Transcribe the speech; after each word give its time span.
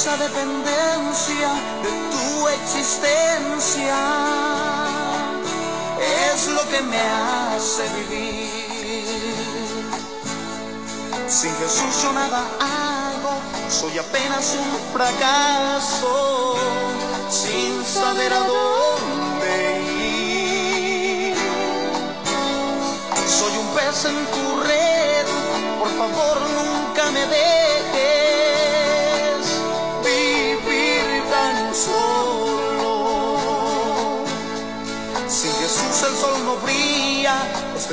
esa 0.00 0.16
dependencia 0.16 1.50
de 1.82 1.90
tu 2.12 2.48
existencia 2.48 3.98
es 5.98 6.46
lo 6.46 6.62
que 6.70 6.80
me 6.82 7.00
hace 7.00 7.82
vivir. 7.98 9.04
Sin 11.26 11.52
Jesús 11.56 12.00
yo 12.00 12.12
nada 12.12 12.44
hago, 12.60 13.40
soy 13.68 13.98
apenas 13.98 14.54
un 14.54 14.70
fracaso, 14.92 16.54
sin 17.28 17.84
saber 17.84 18.32
a 18.34 18.42
dónde 18.54 19.80
ir. 21.32 21.36
Soy 23.26 23.52
un 23.58 23.66
pez 23.74 24.04
en 24.04 24.26
tu 24.26 24.60
red, 24.60 25.26
por 25.80 25.90
favor 25.98 26.40
nunca 26.56 27.10
me 27.10 27.26
dejes 27.26 27.67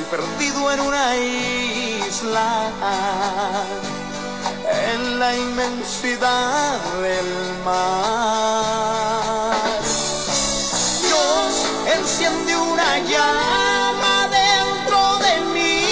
perdido 0.09 0.71
en 0.71 0.79
una 0.81 1.15
isla, 1.17 2.69
en 4.93 5.19
la 5.19 5.35
inmensidad 5.35 6.79
del 7.01 7.25
mar. 7.63 8.21
Dios 11.01 11.65
enciende 11.97 12.55
una 12.55 12.99
llama 12.99 14.29
dentro 14.29 15.17
de 15.25 15.33
mí, 15.53 15.89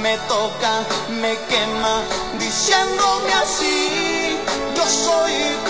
me 0.00 0.16
toca, 0.28 0.84
me 1.20 1.36
quema, 1.48 2.02
diciéndome 2.38 3.32
así, 3.34 4.38
yo 4.76 4.86
soy 4.86 5.63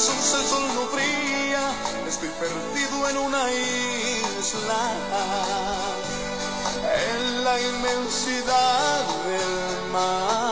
Jesús 0.00 0.32
el 0.32 0.46
sol 0.46 0.62
no 0.74 0.86
brilla, 0.86 1.74
estoy 2.08 2.30
perdido 2.30 3.10
en 3.10 3.18
una 3.18 3.52
isla, 3.52 4.92
en 7.10 7.44
la 7.44 7.60
inmensidad 7.60 9.04
del 9.26 9.92
mar. 9.92 10.49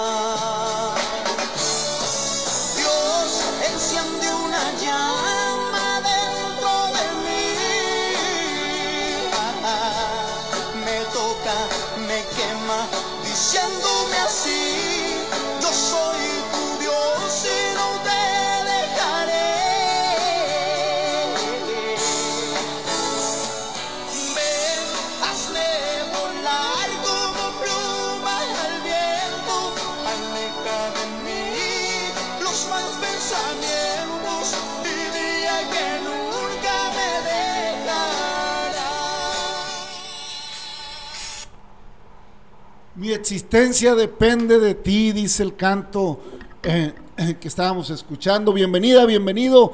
Existencia 43.18 43.96
depende 43.96 44.60
de 44.60 44.76
ti, 44.76 45.10
dice 45.10 45.42
el 45.42 45.56
canto 45.56 46.20
eh, 46.62 46.94
eh, 47.16 47.34
que 47.40 47.48
estábamos 47.48 47.90
escuchando. 47.90 48.52
Bienvenida, 48.52 49.04
bienvenido. 49.06 49.72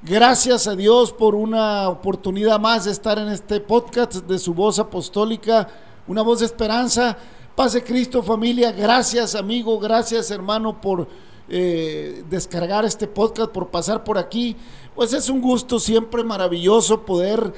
Gracias 0.00 0.68
a 0.68 0.76
Dios 0.76 1.12
por 1.12 1.34
una 1.34 1.88
oportunidad 1.88 2.60
más 2.60 2.84
de 2.84 2.92
estar 2.92 3.18
en 3.18 3.28
este 3.28 3.58
podcast 3.58 4.14
de 4.14 4.38
su 4.38 4.54
voz 4.54 4.78
apostólica, 4.78 5.68
una 6.06 6.22
voz 6.22 6.38
de 6.38 6.46
esperanza. 6.46 7.18
Pase 7.56 7.82
Cristo 7.82 8.22
familia, 8.22 8.70
gracias 8.70 9.34
amigo, 9.34 9.80
gracias 9.80 10.30
hermano 10.30 10.80
por 10.80 11.08
eh, 11.48 12.22
descargar 12.30 12.84
este 12.84 13.08
podcast, 13.08 13.50
por 13.50 13.70
pasar 13.70 14.04
por 14.04 14.18
aquí. 14.18 14.56
Pues 14.94 15.12
es 15.12 15.28
un 15.28 15.40
gusto 15.40 15.80
siempre 15.80 16.22
maravilloso 16.22 17.04
poder 17.04 17.52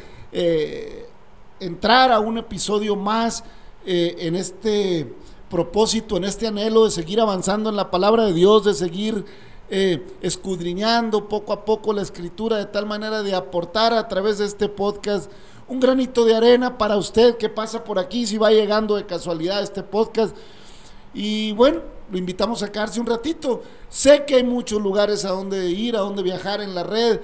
entrar 1.60 2.10
a 2.12 2.20
un 2.20 2.38
episodio 2.38 2.96
más 2.96 3.44
eh, 3.86 4.16
en 4.18 4.34
este 4.34 5.14
propósito, 5.48 6.16
en 6.16 6.24
este 6.24 6.46
anhelo 6.46 6.84
de 6.84 6.90
seguir 6.90 7.20
avanzando 7.20 7.70
en 7.70 7.76
la 7.76 7.90
palabra 7.90 8.26
de 8.26 8.32
Dios, 8.32 8.64
de 8.64 8.74
seguir 8.74 9.24
eh, 9.70 10.04
escudriñando 10.20 11.28
poco 11.28 11.52
a 11.52 11.64
poco 11.64 11.92
la 11.92 12.02
escritura 12.02 12.56
de 12.56 12.66
tal 12.66 12.86
manera 12.86 13.22
de 13.22 13.34
aportar 13.34 13.92
a 13.94 14.08
través 14.08 14.38
de 14.38 14.46
este 14.46 14.68
podcast 14.68 15.30
un 15.68 15.80
granito 15.80 16.24
de 16.24 16.34
arena 16.34 16.78
para 16.78 16.96
usted 16.96 17.36
que 17.36 17.48
pasa 17.48 17.82
por 17.84 17.98
aquí, 17.98 18.26
si 18.26 18.38
va 18.38 18.50
llegando 18.50 18.96
de 18.96 19.06
casualidad 19.06 19.62
este 19.62 19.82
podcast. 19.82 20.36
Y 21.14 21.52
bueno, 21.52 21.80
lo 22.10 22.18
invitamos 22.18 22.62
a 22.62 22.70
quedarse 22.70 23.00
un 23.00 23.06
ratito. 23.06 23.62
Sé 23.88 24.24
que 24.24 24.36
hay 24.36 24.44
muchos 24.44 24.80
lugares 24.80 25.24
a 25.24 25.30
donde 25.30 25.70
ir, 25.70 25.96
a 25.96 26.00
donde 26.00 26.22
viajar 26.22 26.60
en 26.60 26.74
la 26.74 26.84
red. 26.84 27.20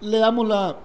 Le 0.00 0.18
damos 0.18 0.46
la, 0.46 0.78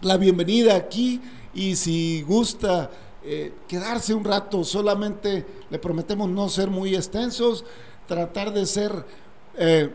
la 0.00 0.16
bienvenida 0.16 0.76
aquí 0.76 1.20
y 1.54 1.76
si 1.76 2.22
gusta 2.22 2.90
eh, 3.24 3.52
quedarse 3.68 4.14
un 4.14 4.24
rato, 4.24 4.64
solamente 4.64 5.46
le 5.70 5.78
prometemos 5.78 6.28
no 6.28 6.48
ser 6.48 6.68
muy 6.70 6.94
extensos, 6.94 7.64
tratar 8.06 8.52
de 8.52 8.66
ser 8.66 9.06
eh, 9.56 9.90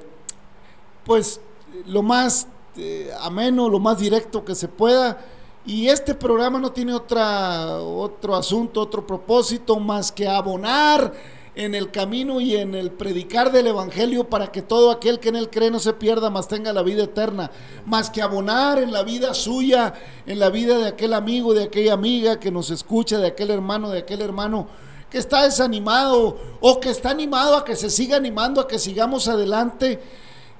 pues 1.04 1.42
lo 1.86 2.02
más 2.02 2.48
eh, 2.78 3.12
ameno, 3.22 3.70
lo 3.70 3.80
más 3.80 4.00
directo 4.00 4.46
que 4.46 4.56
se 4.56 4.68
pueda. 4.68 5.20
Y 5.66 5.88
este 5.88 6.14
programa 6.14 6.60
no 6.60 6.72
tiene 6.72 6.94
otra, 6.94 7.82
otro 7.82 8.36
asunto, 8.36 8.80
otro 8.80 9.06
propósito 9.06 9.78
más 9.78 10.12
que 10.12 10.28
abonar 10.28 11.14
en 11.58 11.74
el 11.74 11.90
camino 11.90 12.40
y 12.40 12.56
en 12.56 12.76
el 12.76 12.92
predicar 12.92 13.52
del 13.52 13.66
Evangelio 13.66 14.30
para 14.30 14.52
que 14.52 14.62
todo 14.62 14.92
aquel 14.92 15.20
que 15.20 15.30
en 15.30 15.38
él 15.38 15.50
cree 15.50 15.72
no 15.72 15.80
se 15.80 15.94
pierda, 15.94 16.30
más 16.30 16.48
tenga 16.48 16.72
la 16.72 16.84
vida 16.84 17.06
eterna, 17.06 17.50
más 17.84 18.12
que 18.12 18.22
abonar 18.22 18.78
en 18.78 18.92
la 18.92 19.02
vida 19.02 19.34
suya, 19.34 19.92
en 20.28 20.38
la 20.38 20.52
vida 20.52 20.78
de 20.78 20.88
aquel 20.88 21.16
amigo, 21.16 21.56
de 21.56 21.64
aquella 21.64 21.94
amiga 21.94 22.40
que 22.40 22.52
nos 22.52 22.70
escucha, 22.70 23.18
de 23.18 23.26
aquel 23.26 23.50
hermano, 23.50 23.90
de 23.90 24.00
aquel 24.00 24.22
hermano 24.22 24.68
que 25.10 25.18
está 25.18 25.46
desanimado 25.46 26.38
o 26.62 26.80
que 26.80 26.92
está 26.92 27.10
animado 27.10 27.56
a 27.56 27.66
que 27.66 27.76
se 27.76 27.90
siga 27.90 28.18
animando, 28.18 28.62
a 28.62 28.68
que 28.68 28.78
sigamos 28.78 29.28
adelante. 29.28 30.00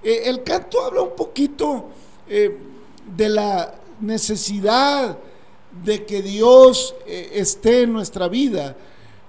Eh, 0.02 0.24
el 0.26 0.42
canto 0.42 0.84
habla 0.84 1.04
un 1.04 1.16
poquito 1.16 1.90
eh, 2.28 2.58
de 3.16 3.30
la 3.30 3.76
necesidad 4.02 5.16
de 5.84 6.06
que 6.08 6.24
Dios 6.24 6.96
eh, 7.06 7.34
esté 7.34 7.84
en 7.84 7.94
nuestra 7.94 8.28
vida 8.28 8.76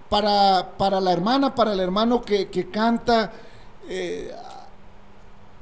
para, 0.09 0.77
para 0.77 1.01
la 1.01 1.13
hermana, 1.13 1.55
para 1.55 1.73
el 1.73 1.81
hermano 1.81 2.23
que, 2.23 2.49
que 2.49 2.71
canta, 2.71 3.33
eh, 3.89 4.33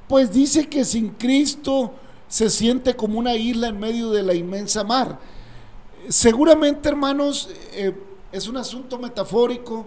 pues 0.09 0.33
dice 0.33 0.69
que 0.69 0.85
sin 0.85 1.11
Cristo 1.11 1.93
se 2.29 2.51
siente 2.51 2.95
como 2.95 3.19
una 3.19 3.35
isla 3.35 3.69
en 3.69 3.79
medio 3.79 4.11
de 4.11 4.23
la 4.23 4.35
inmensa 4.35 4.85
mar. 4.85 5.19
Seguramente, 6.09 6.89
hermanos, 6.89 7.51
eh, 7.73 7.95
es 8.31 8.49
un 8.49 8.57
asunto 8.57 8.99
metafórico 8.99 9.87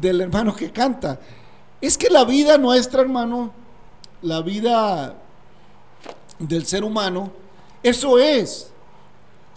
del 0.00 0.20
hermano 0.20 0.54
que 0.54 0.70
canta. 0.70 1.18
Es 1.80 1.96
que 1.96 2.10
la 2.10 2.24
vida 2.24 2.58
nuestra, 2.58 3.00
hermano, 3.02 3.52
la 4.22 4.42
vida 4.42 5.16
del 6.38 6.66
ser 6.66 6.84
humano, 6.84 7.30
eso 7.82 8.18
es. 8.18 8.70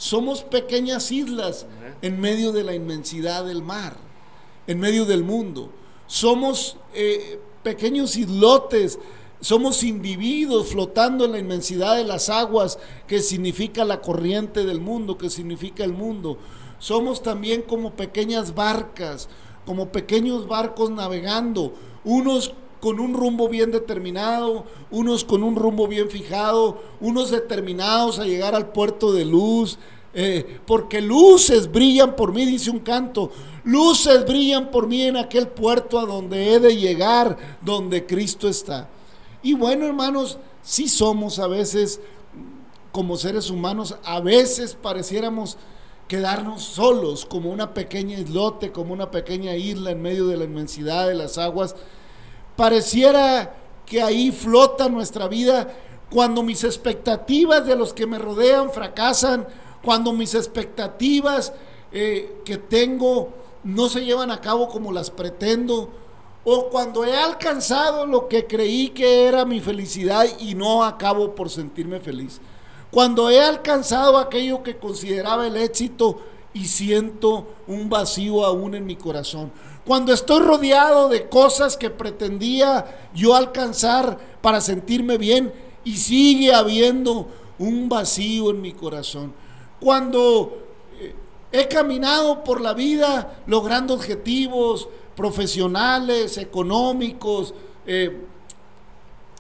Somos 0.03 0.43
pequeñas 0.43 1.13
islas 1.13 1.65
en 2.01 2.19
medio 2.19 2.51
de 2.51 2.65
la 2.65 2.75
inmensidad 2.75 3.45
del 3.45 3.63
mar, 3.63 3.95
en 4.67 4.77
medio 4.77 5.05
del 5.05 5.23
mundo. 5.23 5.69
Somos 6.07 6.75
eh, 6.93 7.39
pequeños 7.63 8.17
islotes, 8.17 8.99
somos 9.39 9.81
individuos 9.81 10.67
flotando 10.67 11.23
en 11.23 11.31
la 11.31 11.39
inmensidad 11.39 11.95
de 11.95 12.03
las 12.03 12.27
aguas, 12.27 12.79
que 13.07 13.21
significa 13.21 13.85
la 13.85 14.01
corriente 14.01 14.65
del 14.65 14.81
mundo, 14.81 15.17
que 15.17 15.29
significa 15.29 15.85
el 15.85 15.93
mundo. 15.93 16.37
Somos 16.79 17.23
también 17.23 17.61
como 17.61 17.93
pequeñas 17.93 18.53
barcas, 18.55 19.29
como 19.65 19.93
pequeños 19.93 20.49
barcos 20.49 20.89
navegando, 20.89 21.75
unos 22.03 22.53
con 22.83 22.99
un 22.99 23.13
rumbo 23.13 23.47
bien 23.47 23.71
determinado, 23.71 24.65
unos 24.91 25.23
con 25.23 25.41
un 25.41 25.55
rumbo 25.55 25.87
bien 25.87 26.09
fijado, 26.09 26.83
unos 26.99 27.31
determinados 27.31 28.19
a 28.19 28.25
llegar 28.25 28.55
al 28.55 28.73
puerto 28.73 29.13
de 29.13 29.23
luz, 29.23 29.79
eh, 30.13 30.59
porque 30.65 31.01
luces 31.01 31.71
brillan 31.71 32.15
por 32.15 32.33
mí, 32.33 32.45
dice 32.45 32.69
un 32.69 32.79
canto, 32.79 33.31
luces 33.63 34.25
brillan 34.25 34.69
por 34.69 34.87
mí 34.87 35.01
en 35.03 35.17
aquel 35.17 35.47
puerto 35.47 35.99
a 35.99 36.05
donde 36.05 36.53
he 36.53 36.59
de 36.59 36.75
llegar, 36.77 37.37
donde 37.61 38.05
Cristo 38.05 38.47
está. 38.47 38.89
Y 39.41 39.53
bueno, 39.53 39.85
hermanos, 39.85 40.37
sí 40.61 40.87
somos 40.87 41.39
a 41.39 41.47
veces, 41.47 41.99
como 42.91 43.17
seres 43.17 43.49
humanos, 43.49 43.97
a 44.03 44.19
veces 44.19 44.77
pareciéramos 44.79 45.57
quedarnos 46.07 46.63
solos, 46.63 47.25
como 47.25 47.51
una 47.51 47.73
pequeña 47.73 48.19
islote, 48.19 48.71
como 48.71 48.93
una 48.93 49.09
pequeña 49.09 49.55
isla 49.55 49.91
en 49.91 50.01
medio 50.01 50.27
de 50.27 50.37
la 50.37 50.43
inmensidad 50.43 51.07
de 51.07 51.15
las 51.15 51.37
aguas. 51.37 51.75
Pareciera 52.55 53.55
que 53.85 54.01
ahí 54.01 54.31
flota 54.31 54.89
nuestra 54.89 55.27
vida 55.27 55.73
cuando 56.09 56.43
mis 56.43 56.63
expectativas 56.63 57.65
de 57.65 57.75
los 57.75 57.93
que 57.93 58.05
me 58.05 58.19
rodean 58.19 58.69
fracasan, 58.69 59.47
cuando 59.83 60.13
mis 60.13 60.33
expectativas 60.33 61.53
eh, 61.91 62.41
que 62.45 62.57
tengo 62.57 63.29
no 63.63 63.89
se 63.89 64.03
llevan 64.03 64.31
a 64.31 64.41
cabo 64.41 64.67
como 64.67 64.91
las 64.91 65.11
pretendo, 65.11 65.89
o 66.45 66.69
cuando 66.69 67.05
he 67.05 67.15
alcanzado 67.15 68.05
lo 68.05 68.27
que 68.27 68.47
creí 68.47 68.89
que 68.89 69.25
era 69.25 69.45
mi 69.45 69.61
felicidad 69.61 70.25
y 70.39 70.55
no 70.55 70.83
acabo 70.83 71.35
por 71.35 71.49
sentirme 71.49 71.99
feliz. 71.99 72.41
Cuando 72.91 73.29
he 73.29 73.41
alcanzado 73.41 74.17
aquello 74.17 74.61
que 74.61 74.77
consideraba 74.77 75.47
el 75.47 75.55
éxito 75.55 76.19
y 76.53 76.65
siento 76.65 77.47
un 77.67 77.89
vacío 77.89 78.45
aún 78.45 78.75
en 78.75 78.85
mi 78.85 78.95
corazón. 78.95 79.51
Cuando 79.85 80.13
estoy 80.13 80.41
rodeado 80.41 81.09
de 81.09 81.27
cosas 81.29 81.77
que 81.77 81.89
pretendía 81.89 83.09
yo 83.13 83.35
alcanzar 83.35 84.19
para 84.41 84.61
sentirme 84.61 85.17
bien 85.17 85.53
y 85.85 85.97
sigue 85.97 86.53
habiendo 86.53 87.27
un 87.57 87.89
vacío 87.89 88.49
en 88.51 88.61
mi 88.61 88.73
corazón. 88.73 89.33
Cuando 89.83 90.63
eh, 90.97 91.13
he 91.51 91.67
caminado 91.67 92.41
por 92.41 92.61
la 92.61 92.73
vida 92.73 93.43
logrando 93.47 93.93
objetivos 93.93 94.87
profesionales, 95.13 96.37
económicos, 96.37 97.53
eh, 97.85 98.17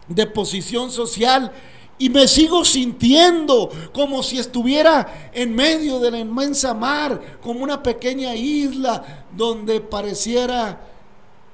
de 0.05 0.27
posición 0.27 0.91
social 0.91 1.49
y 1.97 2.09
me 2.09 2.27
sigo 2.27 2.65
sintiendo 2.65 3.69
como 3.93 4.21
si 4.21 4.37
estuviera 4.37 5.31
en 5.33 5.55
medio 5.55 6.01
de 6.01 6.11
la 6.11 6.19
inmensa 6.19 6.73
mar, 6.73 7.39
como 7.41 7.63
una 7.63 7.81
pequeña 7.81 8.35
isla 8.35 9.25
donde 9.31 9.79
pareciera 9.79 10.85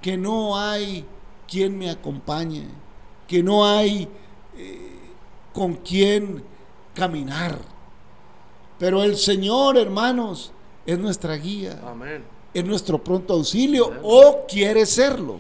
que 0.02 0.18
no 0.18 0.58
hay 0.58 1.06
quien 1.48 1.78
me 1.78 1.92
acompañe, 1.92 2.68
que 3.28 3.44
no 3.44 3.68
hay 3.68 4.08
eh, 4.58 5.00
con 5.54 5.76
quien 5.76 6.44
caminar. 6.96 7.69
Pero 8.80 9.04
el 9.04 9.18
Señor, 9.18 9.78
hermanos, 9.78 10.52
es 10.86 10.98
nuestra 10.98 11.36
guía. 11.36 11.80
Es 12.54 12.66
nuestro 12.66 13.04
pronto 13.04 13.34
auxilio 13.34 13.92
o 14.02 14.46
quiere 14.48 14.86
serlo. 14.88 15.40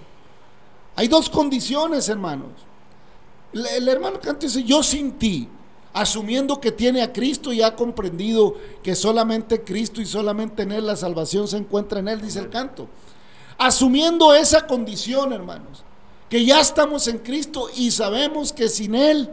Hay 0.95 1.07
dos 1.07 1.29
condiciones, 1.29 2.07
hermanos 2.09 2.69
el, 3.53 3.87
hermano 3.87 4.19
Canto 4.19 4.45
dice, 4.45 4.63
yo 4.63 4.83
sin 4.83 5.13
ti, 5.13 5.47
asumiendo 5.93 6.59
que 6.59 6.71
tiene 6.71 7.01
a 7.01 7.11
Cristo 7.11 7.51
y 7.51 7.61
ha 7.61 7.75
comprendido 7.75 8.55
que 8.83 8.95
solamente 8.95 9.63
Cristo 9.63 10.01
y 10.01 10.05
solamente 10.05 10.63
en 10.63 10.71
Él 10.71 10.85
la 10.85 10.95
salvación 10.95 11.47
se 11.47 11.57
encuentra 11.57 11.99
en 11.99 12.07
Él, 12.07 12.21
dice 12.21 12.39
el 12.39 12.49
canto. 12.49 12.87
Asumiendo 13.57 14.33
esa 14.33 14.67
condición, 14.67 15.33
hermanos, 15.33 15.83
que 16.29 16.45
ya 16.45 16.61
estamos 16.61 17.07
en 17.07 17.17
Cristo 17.17 17.69
y 17.75 17.91
sabemos 17.91 18.53
que 18.53 18.69
sin 18.69 18.95
Él, 18.95 19.29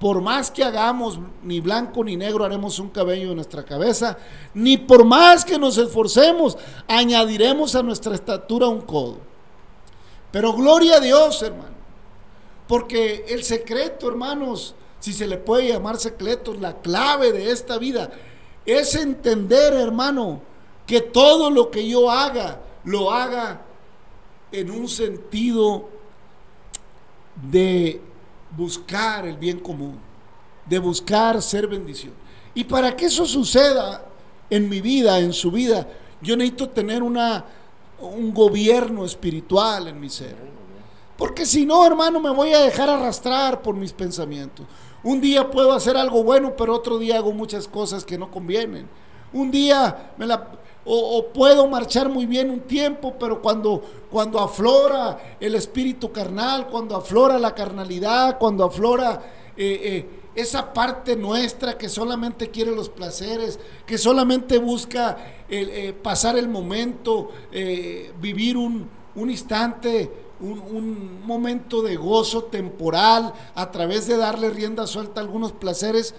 por 0.00 0.20
más 0.20 0.50
que 0.50 0.64
hagamos 0.64 1.18
ni 1.42 1.60
blanco 1.60 2.04
ni 2.04 2.16
negro 2.16 2.44
haremos 2.44 2.78
un 2.78 2.90
cabello 2.90 3.30
en 3.30 3.36
nuestra 3.36 3.64
cabeza, 3.64 4.18
ni 4.52 4.76
por 4.76 5.04
más 5.04 5.44
que 5.44 5.58
nos 5.58 5.78
esforcemos, 5.78 6.58
añadiremos 6.88 7.74
a 7.74 7.82
nuestra 7.82 8.14
estatura 8.14 8.68
un 8.68 8.82
codo. 8.82 9.18
Pero 10.30 10.52
gloria 10.52 10.96
a 10.96 11.00
Dios, 11.00 11.42
hermano 11.42 11.74
porque 12.66 13.26
el 13.28 13.44
secreto, 13.44 14.08
hermanos, 14.08 14.74
si 14.98 15.12
se 15.12 15.26
le 15.26 15.36
puede 15.36 15.68
llamar 15.68 15.98
secreto, 15.98 16.54
la 16.54 16.80
clave 16.80 17.32
de 17.32 17.50
esta 17.50 17.78
vida 17.78 18.10
es 18.64 18.94
entender, 18.94 19.74
hermano, 19.74 20.40
que 20.86 21.00
todo 21.00 21.50
lo 21.50 21.70
que 21.70 21.86
yo 21.86 22.10
haga, 22.10 22.60
lo 22.84 23.10
haga 23.10 23.62
en 24.50 24.70
un 24.70 24.88
sentido 24.88 25.88
de 27.50 28.00
buscar 28.56 29.26
el 29.26 29.36
bien 29.36 29.60
común, 29.60 29.98
de 30.66 30.78
buscar 30.78 31.40
ser 31.42 31.66
bendición. 31.66 32.12
Y 32.54 32.64
para 32.64 32.96
que 32.96 33.06
eso 33.06 33.26
suceda 33.26 34.04
en 34.50 34.68
mi 34.68 34.80
vida, 34.80 35.18
en 35.18 35.32
su 35.32 35.50
vida, 35.50 35.88
yo 36.20 36.36
necesito 36.36 36.68
tener 36.68 37.02
una, 37.02 37.44
un 38.00 38.32
gobierno 38.32 39.04
espiritual 39.04 39.88
en 39.88 40.00
mi 40.00 40.08
ser. 40.08 40.36
Porque 41.16 41.46
si 41.46 41.64
no, 41.64 41.86
hermano, 41.86 42.20
me 42.20 42.30
voy 42.30 42.52
a 42.52 42.60
dejar 42.60 42.90
arrastrar 42.90 43.62
por 43.62 43.76
mis 43.76 43.92
pensamientos. 43.92 44.66
Un 45.02 45.20
día 45.20 45.50
puedo 45.50 45.72
hacer 45.72 45.96
algo 45.96 46.24
bueno, 46.24 46.54
pero 46.56 46.74
otro 46.74 46.98
día 46.98 47.16
hago 47.16 47.32
muchas 47.32 47.68
cosas 47.68 48.04
que 48.04 48.18
no 48.18 48.30
convienen. 48.30 48.88
Un 49.32 49.50
día 49.50 50.12
me 50.16 50.26
la, 50.26 50.48
o, 50.84 51.26
puedo 51.32 51.66
marchar 51.66 52.08
muy 52.08 52.26
bien 52.26 52.50
un 52.50 52.60
tiempo, 52.60 53.14
pero 53.18 53.40
cuando, 53.40 53.82
cuando 54.10 54.38
aflora 54.38 55.36
el 55.40 55.54
espíritu 55.54 56.12
carnal, 56.12 56.68
cuando 56.68 56.96
aflora 56.96 57.38
la 57.38 57.54
carnalidad, 57.54 58.38
cuando 58.38 58.64
aflora 58.64 59.22
eh, 59.56 59.80
eh, 59.82 60.06
esa 60.34 60.72
parte 60.72 61.16
nuestra 61.16 61.78
que 61.78 61.88
solamente 61.88 62.50
quiere 62.50 62.74
los 62.74 62.88
placeres, 62.88 63.58
que 63.86 63.96
solamente 63.96 64.58
busca 64.58 65.16
eh, 65.48 65.94
pasar 66.02 66.36
el 66.36 66.48
momento, 66.48 67.30
vivir 68.20 68.56
un, 68.56 68.88
un 69.14 69.30
instante 69.30 70.10
un, 70.40 71.24
momento 71.24 71.82
de 71.82 71.96
gozo 71.96 72.44
temporal 72.44 73.32
a 73.54 73.70
través 73.70 74.06
de 74.06 74.16
darle 74.16 74.50
rienda 74.50 74.86
suelta 74.86 75.20
a 75.20 75.24
algunos 75.24 75.52
placeres 75.52 76.14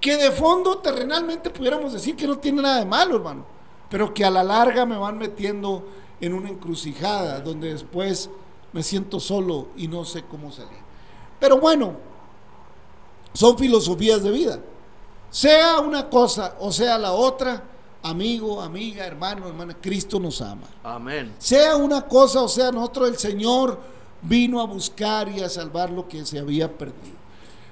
que 0.00 0.16
de 0.16 0.30
fondo 0.30 0.78
terrenalmente 0.78 1.50
pudiéramos 1.50 1.92
decir 1.92 2.16
que 2.16 2.26
no 2.26 2.38
tiene 2.38 2.62
nada 2.62 2.78
de 2.80 2.86
malo, 2.86 3.16
hermano, 3.16 3.44
pero 3.90 4.14
que 4.14 4.24
a 4.24 4.30
la 4.30 4.44
larga 4.44 4.86
me 4.86 4.96
van 4.96 5.18
metiendo 5.18 5.84
en 6.20 6.32
una 6.32 6.48
encrucijada 6.48 7.40
donde 7.40 7.72
después 7.72 8.30
me 8.72 8.82
siento 8.82 9.18
solo 9.18 9.68
y 9.76 9.88
no 9.88 10.04
sé 10.04 10.22
cómo 10.22 10.52
salir. 10.52 10.78
Pero 11.40 11.58
bueno, 11.58 11.94
son 13.34 13.58
filosofías 13.58 14.22
de 14.22 14.30
vida. 14.30 14.60
Sea 15.30 15.80
una 15.80 16.08
cosa 16.08 16.56
o 16.60 16.72
sea 16.72 16.98
la 16.98 17.12
otra, 17.12 17.62
amigo, 18.02 18.60
amiga, 18.60 19.04
hermano, 19.04 19.48
hermana, 19.48 19.76
Cristo 19.80 20.20
nos 20.20 20.40
ama. 20.40 20.66
Amén. 20.84 21.34
Sea 21.38 21.76
una 21.76 22.02
cosa 22.02 22.42
o 22.42 22.48
sea 22.48 22.70
nosotros, 22.70 23.08
el 23.08 23.18
Señor 23.18 23.80
vino 24.22 24.60
a 24.60 24.66
buscar 24.66 25.28
y 25.28 25.40
a 25.40 25.48
salvar 25.48 25.90
lo 25.90 26.06
que 26.06 26.24
se 26.24 26.38
había 26.38 26.76
perdido. 26.76 27.19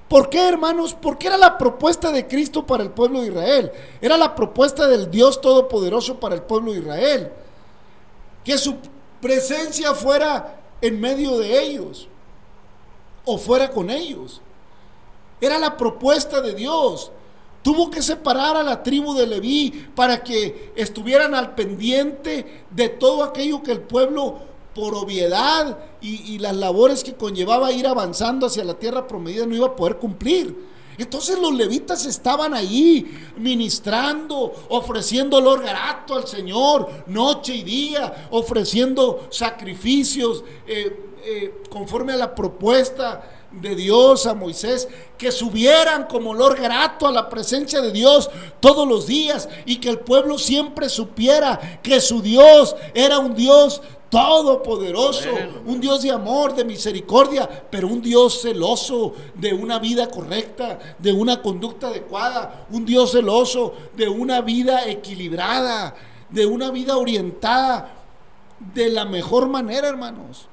¿Por 0.09 0.31
qué, 0.31 0.49
hermanos? 0.49 0.95
Porque 0.95 1.27
era 1.27 1.37
la 1.37 1.59
propuesta 1.59 2.11
de 2.11 2.27
Cristo 2.27 2.67
para 2.67 2.83
el 2.83 2.91
pueblo 2.91 3.21
de 3.21 3.29
Israel. 3.29 3.73
Era 4.01 4.17
la 4.17 4.35
propuesta 4.35 4.89
del 4.89 5.11
Dios 5.11 5.41
Todopoderoso 5.41 6.19
para 6.19 6.35
el 6.35 6.43
pueblo 6.43 6.73
de 6.73 6.81
Israel. 6.81 7.33
Que 8.43 8.57
su 8.57 8.77
presencia 9.21 9.95
fuera 9.95 10.61
en 10.81 11.01
medio 11.01 11.39
de 11.39 11.63
ellos 11.63 12.09
o 13.25 13.37
fuera 13.37 13.71
con 13.71 13.91
ellos. 13.91 14.41
Era 15.41 15.59
la 15.59 15.77
propuesta 15.77 16.41
de 16.41 16.55
Dios. 16.55 17.13
Tuvo 17.63 17.91
que 17.91 18.01
separar 18.01 18.57
a 18.57 18.63
la 18.63 18.83
tribu 18.83 19.15
de 19.15 19.27
Leví 19.27 19.91
para 19.95 20.23
que 20.23 20.73
estuvieran 20.75 21.35
al 21.35 21.55
pendiente 21.55 22.65
de 22.71 22.89
todo 22.89 23.23
aquello 23.25 23.63
que 23.63 23.73
el 23.73 23.81
pueblo, 23.81 24.39
por 24.79 24.95
obviedad 24.95 25.77
y, 26.01 26.39
las 26.39 26.55
labores 26.55 27.03
que 27.03 27.15
conllevaba 27.15 27.73
ir 27.73 27.85
avanzando 27.89 28.47
hacia 28.47 28.63
la 28.63 28.75
tierra 28.75 29.09
prometida, 29.09 29.45
no 29.45 29.57
iba 29.57 29.67
a 29.67 29.75
poder 29.75 29.97
cumplir. 29.97 30.57
Entonces 30.97 31.37
los 31.41 31.53
levitas 31.53 32.07
estaban 32.07 32.55
ahí 32.55 33.05
ministrando, 33.37 34.53
ofreciendo 34.69 35.39
olor 35.39 35.63
grato 35.65 36.15
al 36.15 36.29
Señor, 36.29 36.89
noche 37.09 37.57
y 37.57 37.65
día, 37.65 38.29
ofreciendo 38.31 39.27
sacrificios 39.31 40.45
eh, 40.65 41.17
eh, 41.25 41.63
conforme 41.69 42.13
a 42.13 42.17
la 42.17 42.33
propuesta 42.33 43.49
de 43.51 43.75
Dios 43.75 44.27
a 44.27 44.35
Moisés, 44.35 44.89
que 45.17 45.33
subieran 45.33 46.05
como 46.05 46.31
olor 46.31 46.61
grato 46.61 47.07
a 47.07 47.13
la 47.13 47.29
presencia 47.29 47.81
de 47.81 47.91
Dios 47.91 48.31
todos 48.61 48.87
los 48.87 49.07
días 49.07 49.49
y 49.65 49.79
que 49.79 49.89
el 49.89 49.99
pueblo 49.99 50.39
siempre 50.39 50.89
supiera 50.89 51.81
que 51.83 52.01
su 52.01 52.23
Dios 52.23 52.77
era 52.95 53.19
un 53.19 53.35
Dios 53.35 53.81
todopoderoso, 54.11 55.29
un 55.67 55.81
Dios 55.81 56.03
de 56.03 56.11
amor, 56.11 56.55
de 56.55 56.65
misericordia, 56.65 57.49
pero 57.71 57.89
un 57.89 58.01
Dios 58.01 58.41
celoso 58.43 59.15
de 59.35 59.53
una 59.53 59.79
vida 59.79 60.09
correcta, 60.09 60.79
de 60.99 61.13
una 61.13 61.43
conducta 61.43 61.89
adecuada, 61.89 62.67
un 62.71 62.85
Dios 62.85 63.13
celoso 63.13 63.75
de 63.97 64.09
una 64.09 64.41
vida 64.41 64.89
equilibrada, 64.89 65.95
de 66.31 66.47
una 66.47 66.71
vida 66.71 66.97
orientada 66.97 67.95
de 68.75 68.89
la 68.89 69.05
mejor 69.05 69.49
manera, 69.49 69.89
hermanos. 69.89 70.49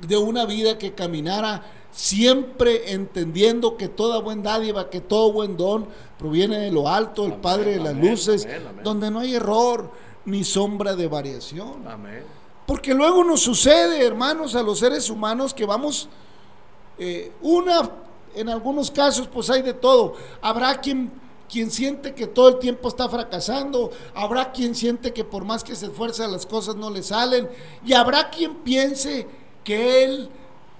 De 0.00 0.16
una 0.16 0.44
vida 0.44 0.76
que 0.76 0.92
caminara 0.92 1.62
siempre 1.90 2.92
entendiendo 2.92 3.76
que 3.76 3.88
toda 3.88 4.18
buen 4.18 4.42
dádiva, 4.42 4.90
que 4.90 5.00
todo 5.00 5.32
buen 5.32 5.56
don 5.56 5.86
proviene 6.18 6.58
de 6.58 6.70
lo 6.70 6.88
alto, 6.88 7.24
el 7.24 7.34
Padre 7.34 7.78
de 7.78 7.80
las 7.80 7.96
luces, 7.96 8.46
donde 8.82 9.10
no 9.10 9.20
hay 9.20 9.36
error 9.36 9.90
ni 10.24 10.44
sombra 10.44 10.94
de 10.96 11.08
variación. 11.08 11.84
Porque 12.66 12.94
luego 12.94 13.24
nos 13.24 13.40
sucede, 13.40 14.04
hermanos, 14.04 14.54
a 14.54 14.62
los 14.62 14.78
seres 14.78 15.10
humanos 15.10 15.52
que 15.52 15.66
vamos, 15.66 16.08
eh, 16.98 17.32
una, 17.42 17.90
en 18.34 18.48
algunos 18.48 18.90
casos, 18.90 19.28
pues 19.28 19.50
hay 19.50 19.62
de 19.62 19.74
todo. 19.74 20.14
Habrá 20.40 20.80
quien, 20.80 21.12
quien 21.50 21.70
siente 21.70 22.14
que 22.14 22.26
todo 22.26 22.48
el 22.48 22.58
tiempo 22.58 22.88
está 22.88 23.08
fracasando, 23.08 23.90
habrá 24.14 24.50
quien 24.50 24.74
siente 24.74 25.12
que 25.12 25.24
por 25.24 25.44
más 25.44 25.62
que 25.62 25.76
se 25.76 25.86
esfuerza 25.86 26.26
las 26.26 26.46
cosas 26.46 26.76
no 26.76 26.90
le 26.90 27.02
salen, 27.02 27.48
y 27.84 27.92
habrá 27.92 28.30
quien 28.30 28.56
piense 28.56 29.26
que 29.62 30.04
él 30.04 30.30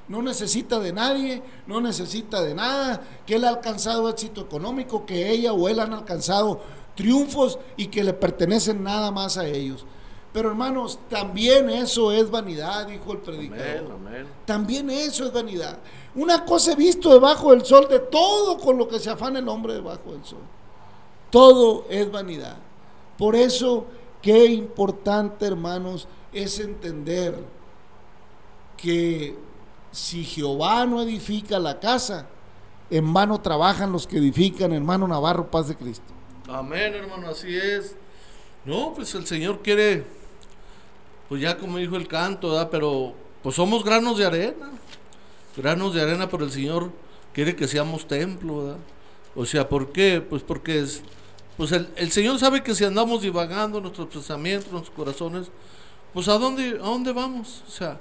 no 0.08 0.22
necesita 0.22 0.78
de 0.80 0.92
nadie, 0.92 1.42
no 1.66 1.80
necesita 1.80 2.42
de 2.42 2.54
nada, 2.54 3.02
que 3.26 3.36
él 3.36 3.44
ha 3.44 3.48
alcanzado 3.50 4.08
éxito 4.08 4.42
económico, 4.42 5.06
que 5.06 5.30
ella 5.30 5.52
o 5.52 5.68
él 5.68 5.80
han 5.80 5.92
alcanzado 5.92 6.60
triunfos 6.94 7.58
y 7.76 7.86
que 7.86 8.04
le 8.04 8.12
pertenecen 8.12 8.82
nada 8.82 9.10
más 9.10 9.36
a 9.36 9.46
ellos. 9.46 9.84
Pero 10.32 10.48
hermanos, 10.48 10.98
también 11.08 11.70
eso 11.70 12.10
es 12.10 12.28
vanidad, 12.28 12.88
dijo 12.88 13.12
el 13.12 13.18
predicador. 13.18 13.98
También 14.44 14.90
eso 14.90 15.24
es 15.24 15.32
vanidad. 15.32 15.78
Una 16.16 16.44
cosa 16.44 16.72
he 16.72 16.76
visto 16.76 17.12
debajo 17.12 17.52
del 17.52 17.64
sol 17.64 17.86
de 17.88 18.00
todo 18.00 18.58
con 18.58 18.76
lo 18.76 18.88
que 18.88 18.98
se 18.98 19.10
afana 19.10 19.38
el 19.38 19.48
hombre 19.48 19.74
debajo 19.74 20.10
del 20.10 20.24
sol. 20.24 20.40
Todo 21.30 21.86
es 21.88 22.10
vanidad. 22.10 22.56
Por 23.16 23.36
eso, 23.36 23.86
qué 24.20 24.46
importante, 24.46 25.46
hermanos, 25.46 26.08
es 26.32 26.58
entender 26.58 27.38
que 28.76 29.38
si 29.92 30.24
Jehová 30.24 30.84
no 30.84 31.00
edifica 31.00 31.60
la 31.60 31.78
casa, 31.78 32.26
en 32.90 33.12
vano 33.14 33.40
trabajan 33.40 33.92
los 33.92 34.06
que 34.06 34.18
edifican, 34.18 34.72
hermano 34.72 35.06
Navarro, 35.06 35.48
paz 35.48 35.68
de 35.68 35.76
Cristo. 35.76 36.13
Amén, 36.48 36.94
hermano, 36.94 37.28
así 37.28 37.56
es. 37.56 37.96
No, 38.66 38.92
pues 38.94 39.14
el 39.14 39.26
Señor 39.26 39.62
quiere, 39.62 40.04
pues 41.28 41.40
ya 41.40 41.56
como 41.56 41.78
dijo 41.78 41.96
el 41.96 42.06
canto, 42.06 42.50
¿verdad? 42.50 42.68
Pero 42.70 43.14
pues 43.42 43.56
somos 43.56 43.82
granos 43.82 44.18
de 44.18 44.26
arena, 44.26 44.70
granos 45.56 45.94
de 45.94 46.02
arena, 46.02 46.28
pero 46.28 46.44
el 46.44 46.50
Señor 46.50 46.92
quiere 47.32 47.56
que 47.56 47.66
seamos 47.66 48.06
templo, 48.06 48.64
¿verdad? 48.64 48.78
O 49.34 49.46
sea, 49.46 49.68
¿por 49.68 49.90
qué? 49.90 50.20
Pues 50.20 50.42
porque 50.42 50.80
es, 50.80 51.02
pues 51.56 51.72
el, 51.72 51.88
el 51.96 52.12
Señor 52.12 52.38
sabe 52.38 52.62
que 52.62 52.74
si 52.74 52.84
andamos 52.84 53.22
divagando 53.22 53.80
nuestros 53.80 54.08
pensamientos, 54.08 54.70
nuestros 54.70 54.94
corazones, 54.94 55.50
pues 56.12 56.28
¿a 56.28 56.38
dónde, 56.38 56.78
a 56.78 56.84
dónde 56.84 57.12
vamos? 57.12 57.62
O 57.66 57.70
sea, 57.70 57.98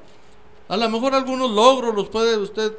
a 0.67 0.75
lo 0.75 0.89
mejor 0.89 1.15
algunos 1.15 1.49
logros 1.49 1.95
los 1.95 2.09
puede 2.09 2.37
usted 2.37 2.73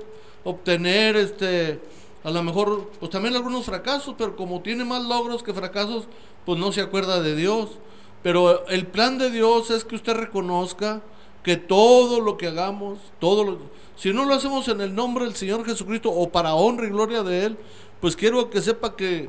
obtener, 0.44 1.16
este, 1.16 1.80
a 2.24 2.30
lo 2.30 2.42
mejor, 2.42 2.90
pues 2.98 3.10
también 3.10 3.36
algunos 3.36 3.66
fracasos, 3.66 4.14
pero 4.16 4.34
como 4.34 4.62
tiene 4.62 4.84
más 4.84 5.04
logros 5.04 5.42
que 5.42 5.52
fracasos, 5.52 6.06
pues 6.46 6.58
no 6.58 6.72
se 6.72 6.80
acuerda 6.80 7.20
de 7.20 7.36
Dios. 7.36 7.78
Pero 8.22 8.66
el 8.68 8.86
plan 8.86 9.18
de 9.18 9.30
Dios 9.30 9.70
es 9.70 9.84
que 9.84 9.94
usted 9.94 10.14
reconozca 10.14 11.02
que 11.42 11.58
todo 11.58 12.20
lo 12.20 12.38
que 12.38 12.46
hagamos, 12.46 12.98
todo 13.20 13.44
lo, 13.44 13.58
si 13.96 14.14
no 14.14 14.24
lo 14.24 14.34
hacemos 14.34 14.66
en 14.68 14.80
el 14.80 14.94
nombre 14.94 15.24
del 15.24 15.34
Señor 15.34 15.66
Jesucristo 15.66 16.10
o 16.10 16.30
para 16.30 16.54
honra 16.54 16.86
y 16.86 16.90
gloria 16.90 17.22
de 17.22 17.44
Él, 17.44 17.58
pues 18.00 18.16
quiero 18.16 18.48
que 18.48 18.62
sepa 18.62 18.96
que 18.96 19.28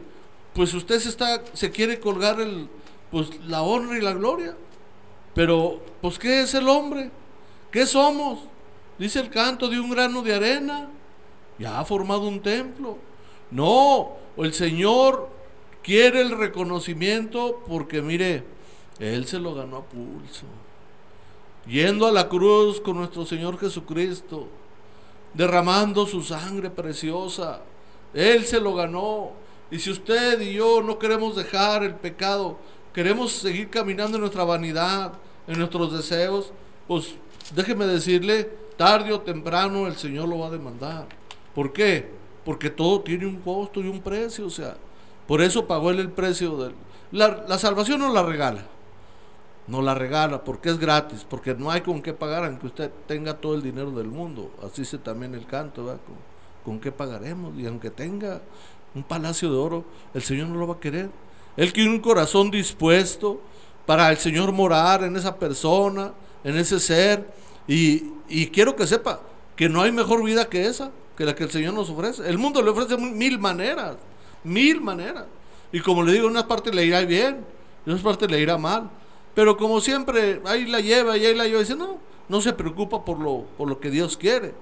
pues 0.53 0.73
usted 0.73 0.99
se 0.99 1.09
está, 1.09 1.43
se 1.51 1.71
quiere 1.71 1.99
colgar 1.99 2.39
el, 2.39 2.69
pues 3.11 3.29
la 3.45 3.61
honra 3.61 3.97
y 3.97 4.01
la 4.01 4.13
gloria. 4.13 4.55
Pero, 5.33 5.81
pues, 6.01 6.17
¿qué 6.17 6.41
es 6.41 6.53
el 6.53 6.69
hombre? 6.69 7.11
¿Qué 7.71 7.85
somos? 7.85 8.39
Dice 8.97 9.19
el 9.19 9.29
canto 9.29 9.67
de 9.67 9.81
un 9.81 9.89
grano 9.89 10.21
de 10.21 10.33
arena 10.33 10.89
ya 11.59 11.79
ha 11.79 11.85
formado 11.85 12.27
un 12.27 12.41
templo. 12.41 12.97
No, 13.51 14.13
el 14.38 14.53
Señor 14.53 15.29
quiere 15.83 16.21
el 16.21 16.31
reconocimiento 16.38 17.62
porque 17.67 18.01
mire, 18.01 18.43
Él 19.00 19.25
se 19.27 19.39
lo 19.39 19.53
ganó 19.53 19.77
a 19.77 19.83
pulso. 19.83 20.45
Yendo 21.67 22.05
a 22.05 22.12
la 22.12 22.27
cruz 22.29 22.79
con 22.81 22.97
nuestro 22.97 23.25
Señor 23.25 23.59
Jesucristo, 23.59 24.47
derramando 25.33 26.05
su 26.05 26.21
sangre 26.21 26.69
preciosa, 26.69 27.62
Él 28.13 28.45
se 28.45 28.59
lo 28.59 28.74
ganó. 28.74 29.31
Y 29.71 29.79
si 29.79 29.91
usted 29.91 30.39
y 30.41 30.53
yo 30.53 30.81
no 30.81 31.00
queremos 31.00 31.35
dejar 31.35 31.83
el 31.83 31.95
pecado, 31.95 32.57
queremos 32.93 33.31
seguir 33.31 33.69
caminando 33.69 34.17
en 34.17 34.21
nuestra 34.21 34.43
vanidad, 34.43 35.13
en 35.47 35.59
nuestros 35.59 35.93
deseos, 35.93 36.51
pues 36.88 37.15
déjeme 37.53 37.85
decirle, 37.85 38.50
tarde 38.77 39.12
o 39.12 39.21
temprano 39.21 39.88
el 39.88 39.95
Señor 39.95 40.29
lo 40.29 40.39
va 40.39 40.47
a 40.47 40.51
demandar. 40.51 41.07
¿Por 41.55 41.74
qué? 41.74 42.12
Porque 42.43 42.69
todo 42.69 43.00
tiene 43.01 43.25
un 43.25 43.38
costo 43.38 43.79
y 43.79 43.88
un 43.88 44.01
precio, 44.01 44.45
o 44.45 44.51
sea, 44.51 44.75
por 45.25 45.41
eso 45.41 45.65
pagó 45.65 45.89
él 45.89 46.00
el 46.00 46.12
precio 46.12 46.57
de 46.57 46.74
la, 47.12 47.45
la 47.47 47.57
salvación 47.57 48.01
no 48.01 48.12
la 48.12 48.24
regala. 48.24 48.65
No 49.67 49.81
la 49.81 49.95
regala 49.95 50.43
porque 50.43 50.69
es 50.69 50.77
gratis, 50.77 51.25
porque 51.27 51.55
no 51.55 51.71
hay 51.71 51.81
con 51.81 52.01
qué 52.01 52.13
pagar 52.13 52.45
aunque 52.45 52.67
usted 52.67 52.91
tenga 53.07 53.38
todo 53.38 53.55
el 53.55 53.63
dinero 53.63 53.89
del 53.91 54.07
mundo. 54.07 54.51
Así 54.63 54.81
dice 54.81 54.97
también 55.00 55.33
el 55.33 55.47
canto, 55.47 55.85
¿verdad? 55.85 56.01
Con, 56.05 56.15
con 56.74 56.79
qué 56.79 56.91
pagaremos 56.91 57.57
y 57.57 57.65
aunque 57.65 57.89
tenga 57.89 58.41
un 58.93 59.03
palacio 59.03 59.50
de 59.50 59.57
oro, 59.57 59.85
el 60.13 60.21
Señor 60.21 60.50
no 60.50 60.59
lo 60.59 60.67
va 60.67 60.75
a 60.75 60.79
querer. 60.79 61.09
Él 61.57 61.74
quiere 61.74 61.89
un 61.89 62.00
corazón 62.00 62.51
dispuesto 62.51 63.39
para 63.85 64.12
el 64.12 64.17
Señor 64.17 64.51
morar 64.51 65.03
en 65.03 65.15
esa 65.15 65.35
persona, 65.35 66.12
en 66.43 66.57
ese 66.57 66.79
ser. 66.79 67.25
Y, 67.67 68.12
y 68.27 68.47
quiero 68.47 68.75
que 68.75 68.85
sepa 68.85 69.21
que 69.55 69.69
no 69.69 69.81
hay 69.81 69.91
mejor 69.91 70.24
vida 70.24 70.45
que 70.45 70.67
esa 70.67 70.91
que 71.15 71.25
la 71.25 71.36
que 71.36 71.43
el 71.43 71.51
Señor 71.51 71.74
nos 71.74 71.89
ofrece. 71.89 72.27
El 72.27 72.38
mundo 72.38 72.62
le 72.62 72.69
ofrece 72.69 72.98
mil 72.98 73.39
maneras, 73.39 73.95
mil 74.43 74.81
maneras. 74.81 75.25
Y 75.72 75.79
como 75.79 76.03
le 76.03 76.13
digo, 76.13 76.25
en 76.25 76.31
unas 76.31 76.43
partes 76.43 76.74
le 76.74 76.86
irá 76.86 77.01
bien, 77.01 77.45
en 77.86 77.91
otras 77.91 78.01
partes 78.01 78.29
le 78.29 78.39
irá 78.39 78.57
mal. 78.57 78.89
Pero 79.34 79.57
como 79.57 79.81
siempre, 79.81 80.41
ahí 80.45 80.65
la 80.65 80.79
lleva 80.79 81.17
y 81.17 81.25
ahí 81.25 81.36
la 81.36 81.45
lleva. 81.45 81.57
Y 81.57 81.63
dice, 81.63 81.75
no, 81.75 81.98
no 82.29 82.41
se 82.41 82.53
preocupa 82.53 83.03
por 83.03 83.19
lo, 83.19 83.45
por 83.57 83.67
lo 83.67 83.79
que 83.79 83.91
Dios 83.91 84.17
quiere. 84.17 84.53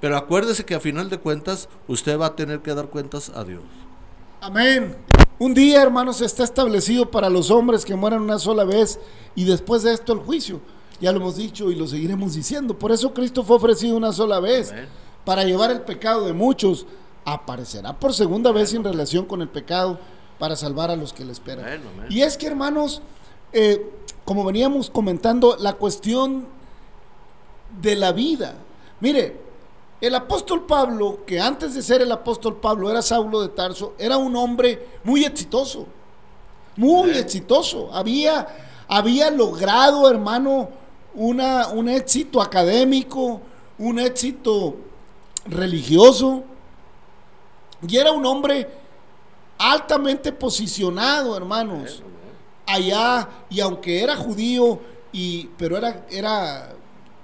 Pero 0.00 0.16
acuérdese 0.16 0.64
que 0.64 0.74
a 0.74 0.80
final 0.80 1.10
de 1.10 1.18
cuentas, 1.18 1.68
usted 1.88 2.18
va 2.18 2.26
a 2.26 2.36
tener 2.36 2.60
que 2.60 2.74
dar 2.74 2.86
cuentas 2.86 3.30
a 3.34 3.44
Dios. 3.44 3.62
Amén. 4.40 4.96
Un 5.38 5.54
día, 5.54 5.82
hermanos, 5.82 6.20
está 6.20 6.44
establecido 6.44 7.10
para 7.10 7.30
los 7.30 7.50
hombres 7.50 7.84
que 7.84 7.94
mueran 7.94 8.22
una 8.22 8.38
sola 8.38 8.64
vez 8.64 8.98
y 9.34 9.44
después 9.44 9.82
de 9.82 9.92
esto 9.92 10.12
el 10.12 10.18
juicio. 10.20 10.60
Ya 11.00 11.12
lo 11.12 11.18
hemos 11.18 11.36
dicho 11.36 11.70
y 11.70 11.74
lo 11.74 11.86
seguiremos 11.86 12.34
diciendo. 12.34 12.78
Por 12.78 12.92
eso 12.92 13.14
Cristo 13.14 13.42
fue 13.42 13.56
ofrecido 13.56 13.96
una 13.96 14.12
sola 14.12 14.38
vez. 14.40 14.70
Amén 14.70 14.88
para 15.24 15.44
llevar 15.44 15.70
el 15.70 15.82
pecado 15.82 16.26
de 16.26 16.32
muchos, 16.32 16.86
aparecerá 17.24 17.98
por 17.98 18.14
segunda 18.14 18.52
vez 18.52 18.74
en 18.74 18.84
relación 18.84 19.26
con 19.26 19.42
el 19.42 19.48
pecado 19.48 19.98
para 20.38 20.56
salvar 20.56 20.90
a 20.90 20.96
los 20.96 21.12
que 21.12 21.24
le 21.24 21.32
esperan. 21.32 21.82
Y 22.08 22.22
es 22.22 22.36
que, 22.36 22.46
hermanos, 22.46 23.02
eh, 23.52 23.90
como 24.24 24.44
veníamos 24.44 24.90
comentando, 24.90 25.56
la 25.58 25.74
cuestión 25.74 26.46
de 27.80 27.96
la 27.96 28.12
vida. 28.12 28.54
Mire, 29.00 29.36
el 30.00 30.14
apóstol 30.14 30.64
Pablo, 30.66 31.20
que 31.26 31.40
antes 31.40 31.74
de 31.74 31.82
ser 31.82 32.00
el 32.00 32.10
apóstol 32.10 32.56
Pablo 32.56 32.90
era 32.90 33.02
Saulo 33.02 33.42
de 33.42 33.48
Tarso, 33.48 33.94
era 33.98 34.16
un 34.16 34.34
hombre 34.34 34.86
muy 35.04 35.24
exitoso, 35.24 35.86
muy 36.76 37.10
exitoso. 37.10 37.90
Había, 37.92 38.46
había 38.88 39.30
logrado, 39.30 40.08
hermano, 40.08 40.70
una, 41.14 41.68
un 41.68 41.88
éxito 41.88 42.40
académico, 42.40 43.42
un 43.78 43.98
éxito 43.98 44.76
religioso 45.46 46.44
y 47.86 47.96
era 47.96 48.12
un 48.12 48.26
hombre 48.26 48.68
altamente 49.58 50.32
posicionado, 50.32 51.36
hermanos, 51.36 52.02
allá, 52.66 53.28
y 53.50 53.60
aunque 53.60 54.02
era 54.02 54.16
judío, 54.16 54.80
y, 55.12 55.48
pero 55.58 55.76
era, 55.76 56.06
era 56.10 56.72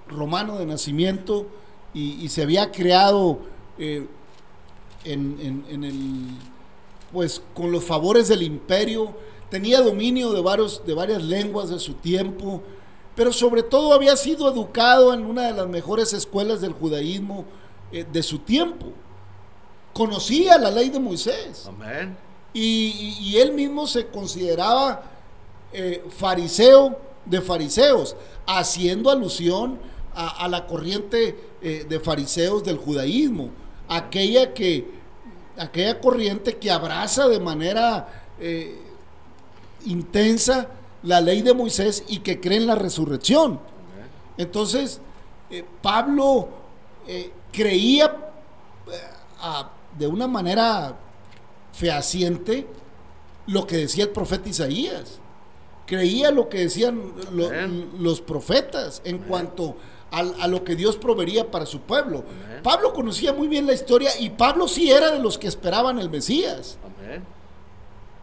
romano 0.09 0.59
de 0.59 0.67
nacimiento, 0.67 1.47
y, 1.95 2.23
y 2.25 2.29
se 2.29 2.43
había 2.43 2.71
creado 2.73 3.39
eh, 3.79 4.07
en, 5.05 5.39
en- 5.41 5.65
en 5.71 5.85
el, 5.85 6.27
pues 7.13 7.43
con 7.55 7.71
los 7.71 7.85
favores 7.85 8.29
del 8.29 8.43
imperio, 8.43 9.15
tenía 9.51 9.81
dominio 9.81 10.33
de, 10.33 10.41
varios, 10.43 10.85
de 10.85 10.95
varias 10.95 11.23
lenguas 11.23 11.69
de 11.71 11.79
su 11.79 11.95
tiempo, 11.95 12.63
pero 13.15 13.33
sobre 13.33 13.63
todo 13.63 13.95
había 13.95 14.17
sido 14.17 14.51
educado 14.51 15.15
en 15.15 15.25
una 15.25 15.43
de 15.45 15.53
las 15.53 15.69
mejores 15.69 16.13
escuelas 16.13 16.61
del 16.61 16.73
judaísmo 16.73 17.45
eh, 17.93 18.05
de 18.11 18.23
su 18.23 18.39
tiempo. 18.41 18.87
Conocía 19.93 20.59
la 20.59 20.71
ley 20.71 20.91
de 20.91 21.01
Moisés 21.01 21.67
Amén. 21.67 22.17
y, 22.53 23.35
él 23.37 23.53
mismo 23.53 23.87
se 23.87 24.07
consideraba 24.09 25.03
eh, 25.73 26.05
fariseo 26.11 26.99
de 27.25 27.41
fariseos, 27.41 28.15
haciendo 28.47 29.11
alusión 29.11 29.79
a, 30.15 30.45
a 30.45 30.49
la 30.49 30.67
corriente 30.67 31.37
eh, 31.61 31.85
de 31.89 31.99
fariseos 31.99 32.63
del 32.63 32.77
judaísmo, 32.77 33.51
aquella 33.89 34.55
que 34.55 34.87
aquella 35.59 36.01
corriente 36.01 36.57
que 36.57 36.71
abraza 36.71 37.27
de 37.29 37.41
manera 37.41 38.27
eh, 38.39 38.79
intensa 39.87 40.69
la 41.03 41.21
ley 41.21 41.43
de 41.43 41.55
Moisés 41.55 42.05
y 42.09 42.19
que 42.19 42.41
cree 42.41 42.59
en 42.59 42.67
la 42.67 42.75
resurrección. 42.75 43.59
Entonces, 44.37 45.01
Pablo 45.81 46.49
creía 47.53 48.07
eh, 48.07 48.91
a- 49.41 49.71
de 49.99 50.07
una 50.07 50.27
manera 50.27 50.97
fehaciente 51.73 52.67
lo 53.47 53.67
que 53.67 53.77
decía 53.77 54.05
el 54.05 54.11
profeta 54.11 54.49
Isaías. 54.49 55.19
Creía 55.87 56.31
lo 56.31 56.49
que 56.49 56.59
decían 56.59 57.13
lo- 57.33 57.51
los 57.99 58.21
profetas 58.21 59.01
en 59.05 59.19
cuanto 59.19 59.77
a, 60.11 60.47
lo 60.49 60.65
que 60.65 60.75
Dios 60.77 60.97
proveería 60.97 61.51
para 61.51 61.67
su 61.67 61.81
pueblo. 61.81 62.25
Pablo 62.63 62.93
conocía 62.93 63.33
muy 63.33 63.49
bien 63.49 63.67
la 63.67 63.73
historia 63.75 64.11
y 64.19 64.31
Pablo 64.31 64.67
sí 64.69 64.91
era 64.91 65.11
de 65.11 65.19
los 65.19 65.37
que 65.39 65.47
esperaban 65.47 65.99
el 65.99 66.09
Mesías. 66.11 66.79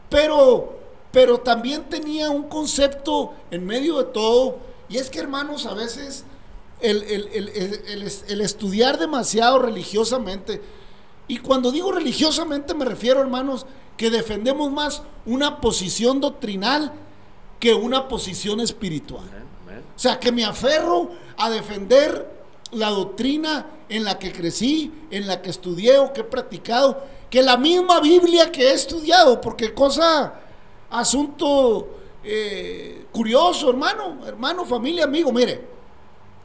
Pero, 0.09 0.77
pero 1.11 1.39
también 1.39 1.83
tenía 1.83 2.29
un 2.29 2.43
concepto 2.43 3.33
en 3.51 3.65
medio 3.65 3.97
de 3.99 4.05
todo, 4.05 4.57
y 4.89 4.97
es 4.97 5.09
que 5.09 5.19
hermanos, 5.19 5.65
a 5.65 5.73
veces 5.73 6.23
el, 6.83 7.01
el- 7.03 7.29
el- 7.33 7.49
el- 7.49 7.81
el 7.87 8.03
es- 8.03 8.25
el 8.27 8.41
estudiar 8.41 8.99
demasiado 8.99 9.57
religiosamente, 9.59 10.61
y 11.27 11.37
cuando 11.39 11.71
digo 11.71 11.91
religiosamente 11.91 12.73
me 12.75 12.85
refiero, 12.85 13.21
hermanos, 13.21 13.65
que 13.97 14.09
defendemos 14.09 14.71
más 14.71 15.01
una 15.25 15.59
posición 15.61 16.19
doctrinal 16.21 16.91
que 17.59 17.73
una 17.73 18.07
posición 18.07 18.59
espiritual. 18.59 19.23
O 19.95 19.99
sea, 19.99 20.19
que 20.19 20.31
me 20.31 20.43
aferro 20.43 21.11
a 21.37 21.49
defender 21.49 22.29
la 22.71 22.89
doctrina 22.89 23.67
en 23.89 24.03
la 24.03 24.17
que 24.19 24.31
crecí, 24.31 24.91
en 25.11 25.27
la 25.27 25.41
que 25.41 25.49
estudié 25.51 25.97
o 25.99 26.11
que 26.11 26.21
he 26.21 26.23
practicado, 26.25 27.03
que 27.29 27.41
la 27.43 27.57
misma 27.57 27.99
Biblia 28.01 28.51
que 28.51 28.69
he 28.69 28.73
estudiado, 28.73 29.39
porque 29.39 29.73
cosa, 29.73 30.33
asunto 30.89 31.87
eh, 32.23 33.05
curioso, 33.11 33.69
hermano, 33.69 34.25
hermano, 34.25 34.65
familia, 34.65 35.03
amigo, 35.05 35.31
mire, 35.31 35.61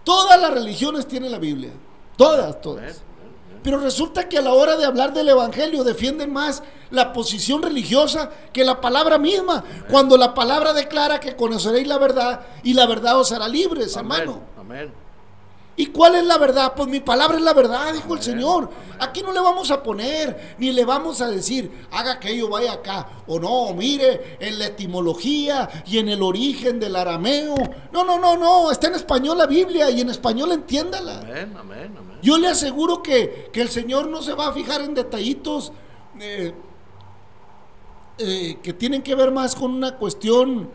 todas 0.09 0.41
las 0.41 0.51
religiones 0.51 1.07
tienen 1.07 1.31
la 1.31 1.39
Biblia, 1.39 1.71
todas, 2.17 2.63
todas. 2.63 3.03
Pero 3.63 3.79
resulta 3.79 4.27
que 4.27 4.39
a 4.39 4.41
la 4.41 4.55
hora 4.55 4.75
de 4.79 4.87
hablar 4.87 5.13
del 5.13 5.29
Evangelio 5.29 5.85
defienden 5.85 6.33
más 6.33 6.63
la 6.91 7.13
posición 7.13 7.61
religiosa 7.61 8.31
que 8.51 8.65
la 8.65 8.81
palabra 8.81 9.19
misma. 9.19 9.63
Cuando 9.91 10.17
la 10.17 10.33
palabra 10.33 10.73
declara 10.73 11.21
que 11.21 11.37
conoceréis 11.37 11.87
la 11.87 11.99
verdad 11.99 12.41
y 12.63 12.73
la 12.73 12.87
verdad 12.87 13.21
os 13.21 13.33
hará 13.33 13.49
libres, 13.49 13.97
hermano. 13.97 14.41
Amén. 14.59 14.91
¿Y 15.79 15.87
cuál 15.87 16.17
es 16.17 16.25
la 16.25 16.39
verdad? 16.39 16.73
Pues 16.77 16.89
mi 16.89 16.99
palabra 16.99 17.39
es 17.39 17.43
la 17.45 17.55
verdad, 17.55 17.95
dijo 17.95 18.13
el 18.13 18.21
Señor. 18.21 18.69
Aquí 18.99 19.23
no 19.23 19.33
le 19.33 19.39
vamos 19.39 19.71
a 19.71 19.81
poner, 19.81 20.57
ni 20.59 20.73
le 20.73 20.85
vamos 20.85 21.21
a 21.21 21.29
decir, 21.29 21.87
haga 21.93 22.15
aquello, 22.15 22.49
vaya 22.49 22.73
acá. 22.73 23.09
O 23.29 23.39
no, 23.39 23.73
mire, 23.75 24.37
en 24.41 24.59
la 24.59 24.67
etimología 24.67 25.69
y 25.87 25.99
en 25.99 26.09
el 26.09 26.21
origen 26.21 26.81
del 26.81 26.97
arameo. 26.97 27.55
No, 27.93 28.03
no, 28.03 28.19
no, 28.19 28.37
no, 28.37 28.73
está 28.73 28.89
en 28.89 28.97
español 28.97 29.39
la 29.39 29.47
Biblia 29.47 29.89
y 29.89 30.01
en 30.01 30.11
español 30.11 30.51
entiéndala. 30.51 31.21
Amén. 31.21 31.55
Amén. 31.57 31.95
Amén. 31.97 32.19
Yo 32.23 32.39
le 32.39 32.49
aseguro 32.49 33.01
que, 33.01 33.49
que 33.53 33.63
el 33.63 33.69
Señor 33.69 34.09
no 34.09 34.21
se 34.21 34.35
va 34.35 34.49
a 34.49 34.53
fijar 34.53 34.81
en 34.81 34.95
detallitos 34.95 35.71
eh, 36.19 36.55
eh, 38.19 38.59
que 38.65 38.73
tienen 38.73 39.03
que 39.03 39.15
ver 39.15 39.31
más 39.31 39.55
con 39.55 39.73
una 39.73 39.95
cuestión 39.95 40.71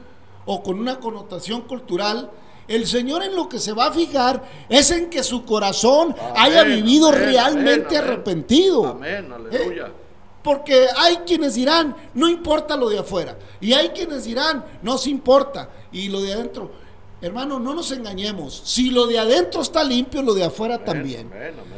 o 0.45 0.63
con 0.63 0.79
una 0.79 1.01
connotación 1.01 1.63
cultural. 1.63 2.31
El 2.67 2.88
Señor 2.88 3.23
en 3.23 3.36
lo 3.36 3.49
que 3.49 3.60
se 3.60 3.73
va 3.73 3.88
a 3.88 3.91
fijar 3.91 4.43
es 4.69 4.91
en 4.91 5.10
que 5.10 5.23
su 5.23 5.45
corazón 5.45 6.15
Amén, 6.17 6.34
haya 6.38 6.63
vivido 6.63 7.10
amén, 7.10 7.21
realmente 7.21 7.97
amén, 7.97 8.10
arrepentido. 8.10 8.88
Amén. 8.88 9.32
Aleluya. 9.32 9.91
Porque 10.43 10.88
hay 10.97 11.17
quienes 11.26 11.56
dirán, 11.56 11.95
no 12.13 12.28
importa 12.28 12.76
lo 12.76 12.89
de 12.89 12.99
afuera. 12.99 13.38
Y 13.62 13.73
hay 13.73 13.89
quienes 13.89 14.26
dirán, 14.26 14.63
no 14.82 14.97
se 14.97 15.10
importa. 15.10 15.69
Y 15.91 16.10
lo 16.10 16.21
de 16.21 16.34
adentro. 16.34 16.82
Hermano, 17.23 17.57
no 17.57 17.73
nos 17.73 17.89
engañemos. 17.93 18.63
Si 18.65 18.89
lo 18.89 19.07
de 19.07 19.17
adentro 19.17 19.62
está 19.62 19.81
limpio, 19.81 20.21
lo 20.21 20.33
de 20.33 20.43
afuera 20.43 20.83
también. 20.83 21.31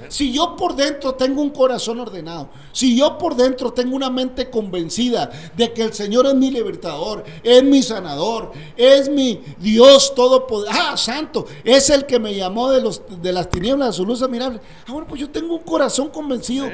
Si 0.10 0.34
yo 0.34 0.55
por 0.55 0.75
dentro 0.75 1.13
tengo 1.13 1.39
un 1.39 1.51
corazón 1.51 1.99
ordenado, 1.99 2.49
si 2.71 2.97
yo 2.97 3.19
por 3.19 3.36
dentro 3.36 3.71
tengo 3.71 3.95
una 3.95 4.10
mente 4.10 4.49
convencida 4.49 5.29
de 5.55 5.71
que 5.71 5.84
el 5.84 5.93
Señor 5.93 6.25
es 6.25 6.34
mi 6.34 6.49
libertador, 6.49 7.23
es 7.43 7.63
mi 7.63 7.84
sanador, 7.84 8.53
es 8.75 9.08
mi 9.08 9.43
Dios 9.60 10.15
todopoderoso, 10.15 10.79
ah, 10.81 10.97
santo, 10.97 11.45
es 11.63 11.91
el 11.91 12.08
que 12.08 12.17
me 12.17 12.34
llamó 12.34 12.71
de, 12.71 12.81
los, 12.81 13.03
de 13.21 13.31
las 13.31 13.47
tinieblas 13.47 13.89
a 13.89 13.93
su 13.93 14.03
luz 14.03 14.23
admirable. 14.23 14.60
Ah, 14.88 14.93
bueno, 14.93 15.08
pues 15.08 15.21
yo 15.21 15.29
tengo 15.29 15.53
un 15.53 15.62
corazón 15.62 16.10
convencido, 16.10 16.67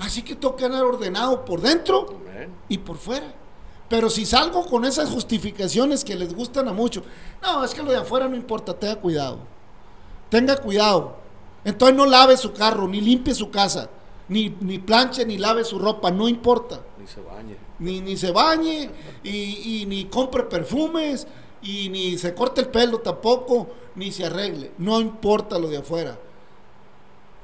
así 0.00 0.22
que 0.22 0.34
tengo 0.34 0.56
que 0.56 0.64
andar 0.64 0.82
ordenado 0.82 1.44
por 1.44 1.60
dentro 1.60 2.20
y 2.70 2.78
por 2.78 2.96
fuera. 2.96 3.43
Pero 3.88 4.08
si 4.08 4.24
salgo 4.24 4.64
con 4.66 4.84
esas 4.84 5.10
justificaciones 5.10 6.04
que 6.04 6.14
les 6.14 6.34
gustan 6.34 6.68
a 6.68 6.72
muchos, 6.72 7.04
no, 7.42 7.64
es 7.64 7.74
que 7.74 7.82
lo 7.82 7.90
de 7.90 7.98
afuera 7.98 8.28
no 8.28 8.34
importa, 8.34 8.74
tenga 8.78 8.96
cuidado. 8.96 9.38
Tenga 10.30 10.56
cuidado. 10.56 11.16
Entonces 11.64 11.96
no 11.96 12.06
lave 12.06 12.36
su 12.36 12.52
carro, 12.52 12.88
ni 12.88 13.00
limpie 13.00 13.34
su 13.34 13.50
casa, 13.50 13.88
ni, 14.28 14.54
ni 14.60 14.78
planche, 14.78 15.24
ni 15.24 15.38
lave 15.38 15.64
su 15.64 15.78
ropa, 15.78 16.10
no 16.10 16.28
importa. 16.28 16.80
Ni 16.98 17.06
se 17.06 17.20
bañe. 17.20 17.56
Ni, 17.78 18.00
ni 18.00 18.16
se 18.16 18.32
bañe, 18.32 18.90
y, 19.22 19.82
y 19.82 19.86
ni 19.86 20.06
compre 20.06 20.44
perfumes, 20.44 21.26
y 21.62 21.88
ni 21.88 22.18
se 22.18 22.34
corte 22.34 22.62
el 22.62 22.68
pelo 22.68 23.00
tampoco, 23.00 23.68
ni 23.94 24.12
se 24.12 24.26
arregle. 24.26 24.72
No 24.78 25.00
importa 25.00 25.58
lo 25.58 25.68
de 25.68 25.78
afuera. 25.78 26.18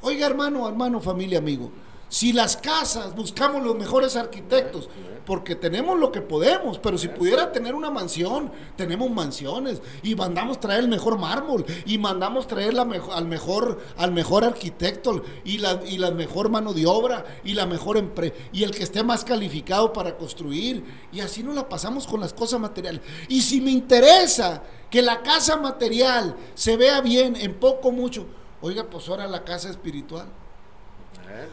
Oiga, 0.02 0.26
hermano, 0.26 0.66
hermano, 0.68 1.00
familia, 1.00 1.38
amigo. 1.38 1.70
Si 2.10 2.32
las 2.32 2.56
casas 2.56 3.14
buscamos 3.14 3.62
los 3.62 3.76
mejores 3.76 4.16
arquitectos, 4.16 4.88
porque 5.24 5.54
tenemos 5.54 5.96
lo 5.96 6.10
que 6.10 6.20
podemos, 6.20 6.80
pero 6.80 6.98
si 6.98 7.06
pudiera 7.06 7.52
tener 7.52 7.72
una 7.76 7.88
mansión, 7.88 8.50
tenemos 8.76 9.08
mansiones 9.10 9.80
y 10.02 10.16
mandamos 10.16 10.58
traer 10.58 10.80
el 10.80 10.88
mejor 10.88 11.18
mármol 11.18 11.64
y 11.86 11.98
mandamos 11.98 12.48
traer 12.48 12.74
la 12.74 12.84
mejo- 12.84 13.12
al 13.12 13.26
mejor 13.26 13.78
al 13.96 14.10
mejor 14.10 14.42
arquitecto 14.44 15.22
y 15.44 15.58
la 15.58 15.80
y 15.86 15.98
la 15.98 16.10
mejor 16.10 16.48
mano 16.48 16.72
de 16.72 16.84
obra 16.84 17.24
y 17.44 17.54
la 17.54 17.64
mejor 17.66 17.96
empresa 17.96 18.34
y 18.52 18.64
el 18.64 18.72
que 18.72 18.82
esté 18.82 19.04
más 19.04 19.24
calificado 19.24 19.92
para 19.92 20.16
construir 20.16 20.82
y 21.12 21.20
así 21.20 21.44
nos 21.44 21.54
la 21.54 21.68
pasamos 21.68 22.08
con 22.08 22.18
las 22.20 22.32
cosas 22.32 22.58
materiales. 22.58 23.02
Y 23.28 23.40
si 23.42 23.60
me 23.60 23.70
interesa 23.70 24.64
que 24.90 25.00
la 25.00 25.22
casa 25.22 25.58
material 25.58 26.34
se 26.54 26.76
vea 26.76 27.00
bien 27.02 27.36
en 27.36 27.54
poco 27.54 27.92
mucho, 27.92 28.26
oiga, 28.62 28.90
pues 28.90 29.08
ahora 29.08 29.28
la 29.28 29.44
casa 29.44 29.70
espiritual. 29.70 30.26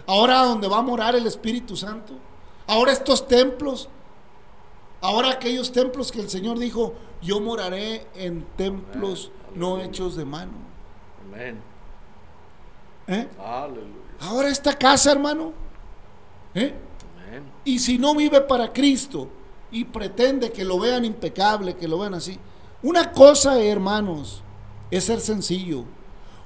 Ahora 0.06 0.44
donde 0.44 0.68
va 0.68 0.78
a 0.78 0.82
morar 0.82 1.16
el 1.16 1.28
Espíritu 1.28 1.76
Santo. 1.76 2.14
Ahora 2.68 2.92
estos 2.92 3.28
templos. 3.28 3.90
Ahora 5.02 5.32
aquellos 5.32 5.72
templos 5.72 6.12
que 6.12 6.20
el 6.20 6.30
Señor 6.30 6.60
dijo, 6.60 6.96
yo 7.22 7.40
moraré 7.40 8.08
en 8.16 8.46
templos 8.56 9.32
Amén. 9.48 9.60
no 9.60 9.82
hechos 9.82 10.16
de 10.16 10.26
mano. 10.26 10.54
Amén. 11.26 11.60
¿Eh? 13.08 13.28
Ahora 14.20 14.50
esta 14.50 14.78
casa, 14.78 15.12
hermano. 15.12 15.54
¿Eh? 16.54 16.74
Amén. 17.28 17.44
Y 17.64 17.80
si 17.80 17.98
no 17.98 18.16
vive 18.16 18.42
para 18.42 18.74
Cristo 18.74 19.30
y 19.72 19.86
pretende 19.86 20.52
que 20.52 20.66
lo 20.66 20.80
vean 20.80 21.06
impecable, 21.06 21.76
que 21.76 21.88
lo 21.88 22.00
vean 22.00 22.16
así. 22.16 22.40
Una 22.82 23.12
cosa, 23.12 23.62
hermanos, 23.62 24.42
es 24.92 25.06
ser 25.06 25.20
sencillo. 25.20 25.84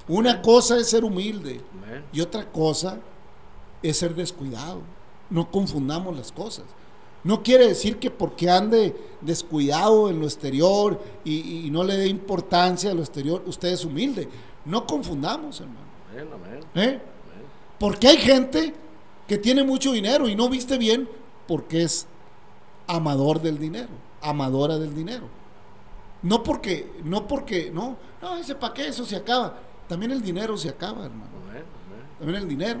Una 0.08 0.42
cosa 0.42 0.76
es 0.76 0.90
ser 0.90 1.04
humilde. 1.04 1.60
Amén. 1.72 2.04
Y 2.12 2.20
otra 2.20 2.50
cosa 2.50 2.98
es 3.82 3.96
ser 3.96 4.14
descuidado. 4.14 4.80
No 5.30 5.50
confundamos 5.50 6.16
las 6.16 6.32
cosas. 6.32 6.64
No 7.24 7.42
quiere 7.42 7.68
decir 7.68 7.98
que 7.98 8.10
porque 8.10 8.50
ande 8.50 8.96
descuidado 9.20 10.10
en 10.10 10.18
lo 10.18 10.26
exterior 10.26 11.00
y, 11.24 11.66
y 11.66 11.70
no 11.70 11.84
le 11.84 11.96
dé 11.96 12.08
importancia 12.08 12.90
a 12.90 12.94
lo 12.94 13.00
exterior, 13.00 13.42
usted 13.46 13.68
es 13.68 13.84
humilde. 13.84 14.28
No 14.64 14.86
confundamos, 14.86 15.60
hermano. 15.60 15.80
Amén. 16.10 16.28
Amén. 16.32 16.60
¿Eh? 16.74 16.80
Amén. 16.88 17.02
Porque 17.78 18.08
hay 18.08 18.16
gente 18.16 18.74
que 19.26 19.38
tiene 19.38 19.62
mucho 19.64 19.92
dinero 19.92 20.28
y 20.28 20.34
no 20.34 20.48
viste 20.48 20.78
bien 20.78 21.08
porque 21.46 21.82
es 21.82 22.06
amador 22.86 23.40
del 23.40 23.58
dinero, 23.58 23.90
amadora 24.20 24.78
del 24.78 24.94
dinero. 24.94 25.28
No 26.22 26.42
porque, 26.42 26.92
no 27.04 27.26
porque, 27.26 27.70
no, 27.72 27.96
no, 28.20 28.36
dice, 28.36 28.54
¿para 28.54 28.74
qué 28.74 28.88
eso 28.88 29.04
se 29.04 29.16
acaba? 29.16 29.58
También 29.88 30.12
el 30.12 30.22
dinero 30.22 30.56
se 30.56 30.68
acaba, 30.68 31.04
hermano. 31.04 31.32
Amén, 31.48 31.64
amén. 31.86 32.06
También 32.18 32.42
el 32.42 32.48
dinero. 32.48 32.80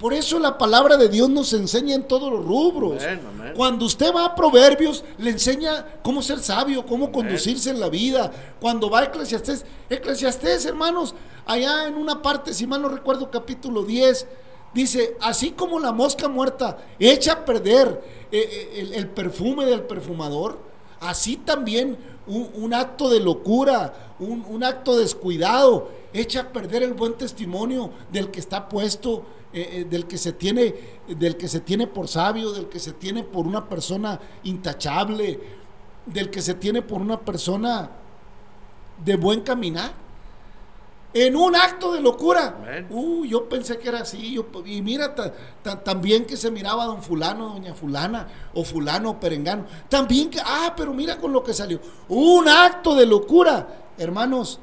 Por 0.00 0.14
eso 0.14 0.38
la 0.38 0.56
palabra 0.56 0.96
de 0.96 1.10
Dios 1.10 1.28
nos 1.28 1.52
enseña 1.52 1.94
en 1.94 2.04
todos 2.04 2.32
los 2.32 2.42
rubros. 2.42 3.02
Amén, 3.02 3.20
amén. 3.28 3.52
Cuando 3.54 3.84
usted 3.84 4.14
va 4.14 4.24
a 4.24 4.34
Proverbios, 4.34 5.04
le 5.18 5.28
enseña 5.28 5.86
cómo 6.02 6.22
ser 6.22 6.38
sabio, 6.38 6.86
cómo 6.86 7.12
conducirse 7.12 7.68
en 7.68 7.78
la 7.78 7.90
vida. 7.90 8.32
Cuando 8.62 8.88
va 8.88 9.00
a 9.00 9.04
Eclesiastés, 9.04 9.66
Eclesiastés, 9.90 10.64
hermanos, 10.64 11.14
allá 11.44 11.86
en 11.86 11.98
una 11.98 12.22
parte, 12.22 12.54
si 12.54 12.66
mal 12.66 12.80
no 12.80 12.88
recuerdo, 12.88 13.30
capítulo 13.30 13.82
10, 13.82 14.26
dice, 14.72 15.18
así 15.20 15.50
como 15.50 15.78
la 15.78 15.92
mosca 15.92 16.28
muerta 16.28 16.78
echa 16.98 17.32
a 17.32 17.44
perder 17.44 18.02
eh, 18.32 18.38
eh, 18.40 18.80
el, 18.80 18.94
el 18.94 19.06
perfume 19.06 19.66
del 19.66 19.82
perfumador, 19.82 20.60
así 21.00 21.36
también 21.36 21.98
un, 22.26 22.48
un 22.54 22.72
acto 22.72 23.10
de 23.10 23.20
locura, 23.20 24.14
un, 24.18 24.46
un 24.48 24.64
acto 24.64 24.96
descuidado, 24.96 25.90
echa 26.14 26.40
a 26.40 26.52
perder 26.52 26.84
el 26.84 26.94
buen 26.94 27.18
testimonio 27.18 27.90
del 28.10 28.30
que 28.30 28.40
está 28.40 28.66
puesto 28.66 29.26
eh, 29.52 29.68
eh, 29.80 29.84
del 29.88 30.06
que 30.06 30.16
se 30.18 30.32
tiene 30.32 30.74
del 31.08 31.36
que 31.36 31.48
se 31.48 31.60
tiene 31.60 31.86
por 31.86 32.06
sabio, 32.08 32.52
del 32.52 32.68
que 32.68 32.78
se 32.78 32.92
tiene 32.92 33.24
por 33.24 33.46
una 33.46 33.68
persona 33.68 34.18
intachable, 34.44 35.40
del 36.06 36.30
que 36.30 36.40
se 36.42 36.54
tiene 36.54 36.82
por 36.82 37.00
una 37.00 37.18
persona 37.18 37.90
de 39.04 39.16
buen 39.16 39.40
caminar. 39.40 39.92
En 41.12 41.34
un 41.34 41.56
acto 41.56 41.92
de 41.92 42.00
locura. 42.00 42.54
Uh, 42.88 43.24
yo 43.24 43.48
pensé 43.48 43.78
que 43.78 43.88
era 43.88 44.02
así. 44.02 44.34
yo- 44.34 44.46
y 44.64 44.80
mira, 44.80 45.12
ta- 45.12 45.34
ta- 45.60 45.82
también 45.82 46.24
que 46.24 46.36
se 46.36 46.52
miraba 46.52 46.84
don 46.84 47.02
fulano, 47.02 47.48
doña 47.54 47.74
fulana, 47.74 48.28
o 48.54 48.62
fulano, 48.62 49.10
o 49.10 49.18
perengano. 49.18 49.64
También 49.88 50.30
que, 50.30 50.38
ah, 50.40 50.72
pero 50.76 50.94
mira 50.94 51.18
con 51.18 51.32
lo 51.32 51.42
que 51.42 51.52
salió. 51.52 51.80
Un 52.08 52.48
acto 52.48 52.94
de 52.94 53.06
locura. 53.06 53.66
Hermanos, 53.98 54.60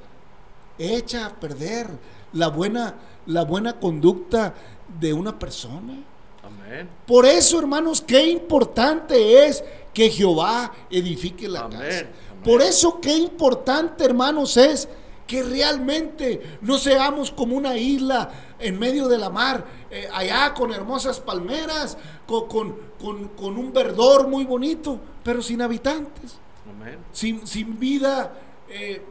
echa 0.80 1.26
a 1.26 1.30
perder 1.32 1.90
la 2.34 2.48
buena, 2.50 2.96
la 3.26 3.44
buena 3.44 3.80
conducta 3.80 4.54
de 5.00 5.14
una 5.14 5.38
persona. 5.38 5.98
Amén. 6.44 6.90
Por 7.06 7.26
eso, 7.26 7.60
hermanos, 7.60 8.02
qué 8.02 8.26
importante 8.28 9.46
es 9.48 9.64
que 9.94 10.10
Jehová 10.10 10.72
edifique 10.90 11.48
la 11.48 11.62
Amén, 11.62 11.80
casa. 11.80 12.00
amén. 12.00 12.44
Por 12.44 12.62
eso, 12.62 13.00
qué 13.02 13.16
importante, 13.18 14.06
hermanos, 14.06 14.56
es 14.58 14.88
que 15.26 15.44
realmente 15.44 16.58
no 16.62 16.78
seamos 16.78 17.32
como 17.32 17.58
una 17.58 17.76
isla 17.78 18.32
en 18.60 18.80
medio 18.80 19.10
de 19.10 19.18
la 19.18 19.30
mar, 19.30 19.66
eh, 19.92 20.08
allá 20.14 20.54
con 20.54 20.72
hermosas 20.72 21.20
palmeras, 21.20 21.98
con, 22.26 22.48
con- 22.48 22.76
con- 23.02 23.28
con 23.30 23.58
un 23.58 23.74
verdor 23.74 24.28
muy 24.30 24.46
bonito, 24.46 25.00
pero 25.24 25.42
sin 25.42 25.62
habitantes, 25.62 26.38
Amén. 26.70 26.98
sin, 27.12 27.46
sin 27.46 27.78
vida 27.78 28.34
eh, 28.70 29.02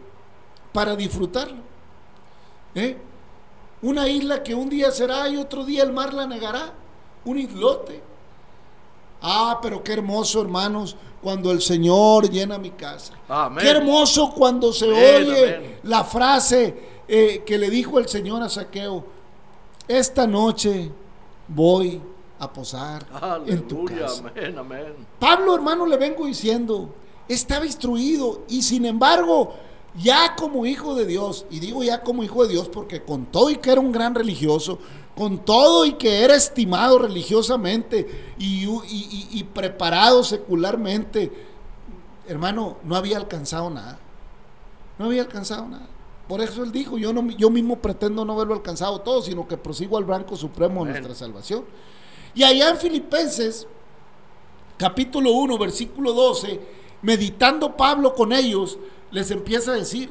para 0.72 0.96
disfrutarlo. 0.96 1.58
¿Eh? 2.74 2.96
Una 3.86 4.08
isla 4.08 4.42
que 4.42 4.52
un 4.52 4.68
día 4.68 4.90
será 4.90 5.28
y 5.28 5.36
otro 5.36 5.64
día 5.64 5.84
el 5.84 5.92
mar 5.92 6.12
la 6.12 6.26
negará. 6.26 6.72
Un 7.24 7.38
islote. 7.38 8.02
Ah, 9.22 9.60
pero 9.62 9.84
qué 9.84 9.92
hermoso, 9.92 10.42
hermanos, 10.42 10.96
cuando 11.22 11.52
el 11.52 11.62
Señor 11.62 12.28
llena 12.28 12.58
mi 12.58 12.72
casa. 12.72 13.14
Amén. 13.28 13.62
Qué 13.62 13.70
hermoso 13.70 14.32
cuando 14.32 14.72
se 14.72 14.86
Amén, 14.86 15.30
oye 15.30 15.54
amén. 15.56 15.78
la 15.84 16.02
frase 16.02 16.74
eh, 17.06 17.44
que 17.46 17.56
le 17.58 17.70
dijo 17.70 18.00
el 18.00 18.08
Señor 18.08 18.42
a 18.42 18.48
Saqueo. 18.48 19.04
Esta 19.86 20.26
noche 20.26 20.90
voy 21.46 22.02
a 22.40 22.52
posar 22.52 23.06
en 23.46 23.68
tu 23.68 23.84
casa. 23.84 24.24
Amén, 24.34 24.58
amén. 24.58 24.94
Pablo, 25.20 25.54
hermano, 25.54 25.86
le 25.86 25.96
vengo 25.96 26.26
diciendo, 26.26 26.92
estaba 27.28 27.64
instruido 27.64 28.42
y 28.48 28.62
sin 28.62 28.84
embargo, 28.84 29.54
ya 29.98 30.34
como 30.36 30.66
hijo 30.66 30.94
de 30.94 31.06
Dios, 31.06 31.46
y 31.50 31.58
digo 31.60 31.82
ya 31.82 32.02
como 32.02 32.22
hijo 32.22 32.42
de 32.44 32.52
Dios 32.52 32.68
porque 32.68 33.02
con 33.02 33.26
todo 33.26 33.50
y 33.50 33.56
que 33.56 33.70
era 33.72 33.80
un 33.80 33.92
gran 33.92 34.14
religioso, 34.14 34.78
con 35.16 35.38
todo 35.38 35.86
y 35.86 35.94
que 35.94 36.22
era 36.22 36.34
estimado 36.34 36.98
religiosamente 36.98 38.34
y, 38.38 38.64
y- 38.66 38.68
y- 38.90 39.28
y 39.32 39.44
preparado 39.44 40.22
secularmente, 40.22 41.32
hermano, 42.28 42.76
no 42.84 42.96
había 42.96 43.16
alcanzado 43.16 43.70
nada. 43.70 43.98
No 44.98 45.06
había 45.06 45.22
alcanzado 45.22 45.66
nada. 45.68 45.86
Por 46.28 46.40
eso 46.40 46.62
él 46.64 46.72
dijo, 46.72 46.98
yo, 46.98 47.12
no, 47.12 47.30
yo 47.30 47.50
mismo 47.50 47.76
pretendo 47.78 48.24
no 48.24 48.32
haberlo 48.34 48.54
alcanzado 48.54 49.00
todo, 49.00 49.22
sino 49.22 49.46
que 49.46 49.56
prosigo 49.56 49.96
al 49.96 50.04
blanco 50.04 50.36
supremo 50.36 50.84
de 50.84 50.90
nuestra 50.92 51.14
salvación. 51.14 51.64
Y 52.34 52.42
allá 52.42 52.70
en 52.70 52.76
Filipenses, 52.76 53.66
capítulo 54.76 55.30
1, 55.32 55.56
versículo 55.58 56.12
12, 56.12 56.60
meditando 57.02 57.76
Pablo 57.76 58.14
con 58.14 58.32
ellos, 58.32 58.78
les 59.10 59.30
empieza 59.30 59.72
a 59.72 59.76
decir, 59.76 60.10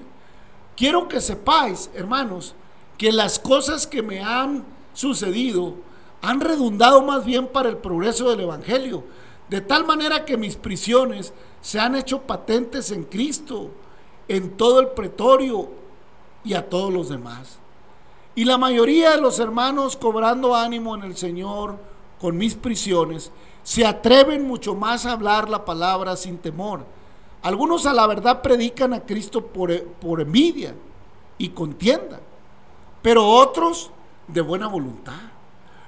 quiero 0.75 1.07
que 1.07 1.21
sepáis, 1.21 1.89
hermanos, 1.93 2.55
que 2.97 3.11
las 3.11 3.39
cosas 3.39 3.87
que 3.87 4.01
me 4.01 4.21
han 4.23 4.63
sucedido 4.93 5.75
han 6.21 6.41
redundado 6.41 7.01
más 7.01 7.25
bien 7.25 7.47
para 7.47 7.69
el 7.69 7.77
progreso 7.77 8.29
del 8.29 8.41
Evangelio, 8.41 9.03
de 9.49 9.61
tal 9.61 9.85
manera 9.85 10.25
que 10.25 10.37
mis 10.37 10.55
prisiones 10.55 11.33
se 11.61 11.79
han 11.79 11.95
hecho 11.95 12.21
patentes 12.21 12.91
en 12.91 13.03
Cristo, 13.03 13.71
en 14.27 14.57
todo 14.57 14.79
el 14.79 14.87
pretorio 14.89 15.69
y 16.43 16.53
a 16.53 16.67
todos 16.67 16.91
los 16.91 17.09
demás. 17.09 17.59
Y 18.33 18.45
la 18.45 18.57
mayoría 18.57 19.11
de 19.11 19.21
los 19.21 19.39
hermanos 19.39 19.95
cobrando 19.95 20.55
ánimo 20.55 20.95
en 20.95 21.03
el 21.03 21.15
Señor 21.15 21.77
con 22.19 22.37
mis 22.37 22.55
prisiones, 22.55 23.31
se 23.63 23.85
atreven 23.85 24.47
mucho 24.47 24.75
más 24.75 25.05
a 25.05 25.11
hablar 25.11 25.49
la 25.49 25.65
palabra 25.65 26.15
sin 26.15 26.37
temor. 26.37 26.85
Algunos 27.45 27.85
a 27.85 27.93
la 27.93 28.07
verdad 28.07 28.41
predican 28.41 28.95
a 28.95 29.01
Cristo 29.01 29.45
por, 29.45 29.83
por 29.83 30.19
envidia 30.19 30.73
y 31.37 31.49
contienda, 31.49 32.19
pero 33.03 33.23
otros 33.23 33.91
de 34.27 34.41
buena 34.41 34.67
voluntad. 34.67 35.13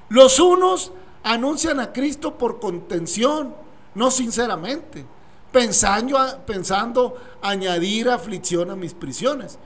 Los 0.09 0.39
unos 0.39 0.91
anuncian 1.23 1.79
a 1.79 1.91
Cristo 1.93 2.37
por 2.37 2.59
contención, 2.59 3.55
no 3.95 4.11
sinceramente, 4.11 5.03
pensando, 5.51 6.19
pensando 6.45 7.17
añadir 7.41 8.07
aflicción 8.07 8.69
a 8.69 8.75
mis 8.75 8.93
prisiones, 8.93 9.57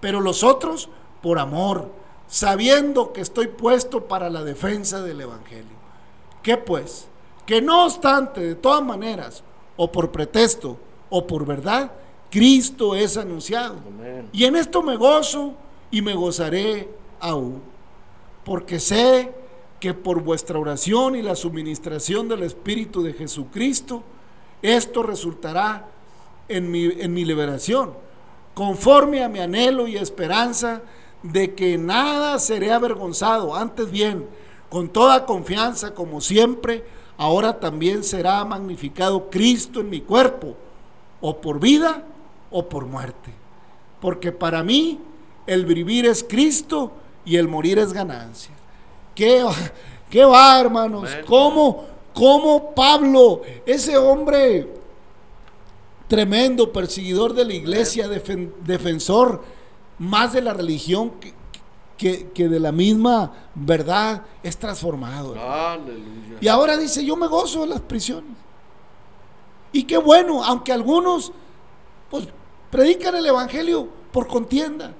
pero 0.00 0.20
los 0.20 0.44
otros 0.44 0.90
por 1.22 1.38
amor, 1.38 1.90
sabiendo 2.26 3.14
que 3.14 3.22
estoy 3.22 3.46
puesto 3.46 4.04
para 4.04 4.28
la 4.28 4.44
defensa 4.44 5.00
del 5.00 5.22
Evangelio. 5.22 5.78
¿Qué 6.42 6.58
pues? 6.58 7.08
Que 7.46 7.62
no 7.62 7.86
obstante, 7.86 8.42
de 8.42 8.54
todas 8.54 8.84
maneras, 8.84 9.42
o 9.78 9.90
por 9.90 10.12
pretexto, 10.12 10.78
o 11.10 11.26
por 11.26 11.46
verdad, 11.46 11.92
Cristo 12.30 12.94
es 12.94 13.16
anunciado. 13.16 13.76
Amén. 13.86 14.28
Y 14.32 14.44
en 14.44 14.56
esto 14.56 14.82
me 14.82 14.96
gozo 14.96 15.54
y 15.90 16.02
me 16.02 16.14
gozaré 16.14 16.88
aún, 17.20 17.62
porque 18.44 18.78
sé 18.78 19.32
que 19.80 19.94
por 19.94 20.22
vuestra 20.22 20.58
oración 20.58 21.16
y 21.16 21.22
la 21.22 21.36
suministración 21.36 22.28
del 22.28 22.42
Espíritu 22.42 23.02
de 23.02 23.12
Jesucristo, 23.12 24.02
esto 24.60 25.02
resultará 25.02 25.88
en 26.48 26.70
mi, 26.70 26.84
en 26.84 27.12
mi 27.14 27.24
liberación, 27.24 27.92
conforme 28.54 29.22
a 29.22 29.28
mi 29.28 29.38
anhelo 29.38 29.86
y 29.86 29.96
esperanza 29.96 30.82
de 31.22 31.54
que 31.54 31.78
nada 31.78 32.38
seré 32.38 32.72
avergonzado, 32.72 33.54
antes 33.54 33.90
bien, 33.90 34.26
con 34.68 34.88
toda 34.88 35.26
confianza, 35.26 35.94
como 35.94 36.20
siempre, 36.20 36.84
ahora 37.16 37.58
también 37.58 38.04
será 38.04 38.44
magnificado 38.44 39.30
Cristo 39.30 39.80
en 39.80 39.90
mi 39.90 40.00
cuerpo, 40.00 40.56
o 41.20 41.40
por 41.40 41.60
vida 41.60 42.04
o 42.50 42.68
por 42.68 42.86
muerte. 42.86 43.32
Porque 44.00 44.32
para 44.32 44.62
mí 44.62 45.00
el 45.46 45.66
vivir 45.66 46.06
es 46.06 46.24
Cristo 46.24 46.92
y 47.24 47.36
el 47.36 47.48
morir 47.48 47.78
es 47.78 47.92
ganancia. 47.92 48.52
¿Qué 49.14 49.42
va, 49.42 49.54
qué 50.10 50.24
va 50.24 50.60
hermanos? 50.60 51.08
¿Cómo, 51.26 51.84
¿Cómo 52.14 52.74
Pablo, 52.74 53.42
ese 53.66 53.96
hombre 53.96 54.68
tremendo, 56.06 56.72
perseguidor 56.72 57.34
de 57.34 57.44
la 57.44 57.54
iglesia, 57.54 58.08
defen- 58.08 58.52
defensor 58.64 59.42
más 59.98 60.32
de 60.32 60.40
la 60.42 60.54
religión 60.54 61.10
que, 61.20 61.34
que- 61.96 62.28
que 62.30 62.48
de 62.48 62.60
la 62.60 62.72
misma 62.72 63.32
verdad, 63.54 64.22
es 64.42 64.56
transformado? 64.56 65.34
Aleluya. 65.38 66.38
Y 66.40 66.48
ahora 66.48 66.76
dice, 66.76 67.04
yo 67.04 67.16
me 67.16 67.26
gozo 67.26 67.62
de 67.62 67.66
las 67.68 67.80
prisiones. 67.80 68.30
Y 69.72 69.84
qué 69.84 69.98
bueno, 69.98 70.42
aunque 70.44 70.72
algunos 70.72 71.32
pues 72.10 72.26
predican 72.70 73.14
el 73.16 73.26
evangelio 73.26 73.88
por 74.12 74.26
contienda, 74.26 74.94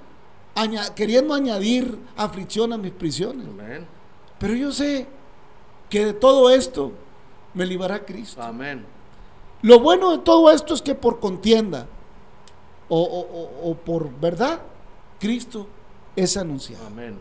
aña- 0.54 0.94
queriendo 0.94 1.34
añadir 1.34 1.98
aflicción 2.16 2.72
a 2.72 2.78
mis 2.78 2.92
prisiones. 2.92 3.46
Amén. 3.46 3.86
Pero 4.38 4.54
yo 4.54 4.70
sé 4.72 5.06
que 5.88 6.04
de 6.06 6.12
todo 6.12 6.50
esto 6.50 6.92
me 7.54 7.64
librará 7.66 8.04
Cristo. 8.04 8.42
Amén. 8.42 8.84
Lo 9.62 9.80
bueno 9.80 10.10
de 10.12 10.18
todo 10.18 10.50
esto 10.50 10.74
es 10.74 10.82
que 10.82 10.94
por 10.94 11.18
contienda 11.18 11.86
o, 12.88 13.00
o- 13.02 13.20
o- 13.66 13.70
o 13.70 13.74
por 13.74 14.10
verdad, 14.20 14.60
Cristo 15.18 15.66
es 16.14 16.36
anunciado. 16.36 16.86
Amén. 16.86 17.18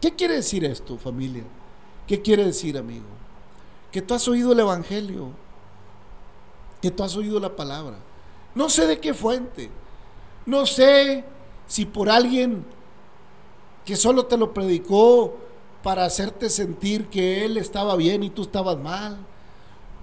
¿Qué 0.00 0.14
quiere 0.14 0.34
decir 0.34 0.64
esto, 0.64 0.96
familia? 0.98 1.42
¿Qué 2.06 2.22
quiere 2.22 2.44
decir, 2.44 2.78
amigo? 2.78 3.04
Que 3.90 4.00
tú 4.02 4.14
has 4.14 4.28
oído 4.28 4.52
el 4.52 4.60
Evangelio 4.60 5.30
que 6.80 6.90
tú 6.90 7.02
has 7.02 7.16
oído 7.16 7.40
la 7.40 7.54
palabra. 7.54 7.96
No 8.54 8.68
sé 8.68 8.86
de 8.86 8.98
qué 8.98 9.14
fuente. 9.14 9.70
No 10.46 10.66
sé 10.66 11.24
si 11.66 11.84
por 11.84 12.08
alguien 12.08 12.64
que 13.84 13.96
solo 13.96 14.26
te 14.26 14.36
lo 14.36 14.52
predicó 14.52 15.36
para 15.82 16.04
hacerte 16.04 16.50
sentir 16.50 17.06
que 17.08 17.44
él 17.44 17.56
estaba 17.56 17.96
bien 17.96 18.22
y 18.22 18.30
tú 18.30 18.42
estabas 18.42 18.78
mal. 18.78 19.16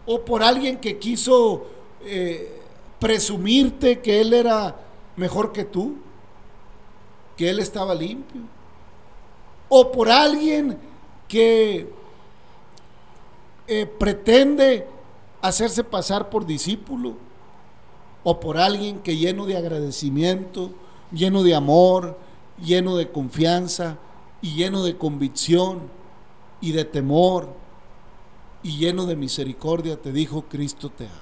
O 0.05 0.23
por 0.23 0.43
alguien 0.43 0.77
que 0.77 0.97
quiso 0.99 1.65
eh, 2.01 2.61
presumirte 2.99 3.99
que 3.99 4.21
él 4.21 4.33
era 4.33 4.75
mejor 5.15 5.51
que 5.51 5.65
tú, 5.65 5.95
que 7.35 7.49
él 7.49 7.59
estaba 7.59 7.93
limpio. 7.95 8.41
O 9.69 9.91
por 9.91 10.09
alguien 10.09 10.77
que 11.27 11.89
eh, 13.67 13.85
pretende 13.85 14.87
hacerse 15.47 15.83
pasar 15.83 16.29
por 16.29 16.45
discípulo. 16.45 17.15
O 18.23 18.39
por 18.39 18.57
alguien 18.57 18.99
que 18.99 19.17
lleno 19.17 19.45
de 19.45 19.55
agradecimiento, 19.55 20.71
lleno 21.11 21.43
de 21.43 21.53
amor, 21.53 22.17
lleno 22.63 22.95
de 22.95 23.11
confianza 23.11 23.97
y 24.41 24.55
lleno 24.55 24.83
de 24.83 24.97
convicción 24.97 25.89
y 26.61 26.71
de 26.71 26.85
temor 26.85 27.49
y 28.63 28.77
lleno 28.77 29.05
de 29.05 29.15
misericordia 29.15 30.01
te 30.01 30.11
dijo, 30.11 30.45
Cristo 30.49 30.89
te 30.89 31.05
ama. 31.05 31.13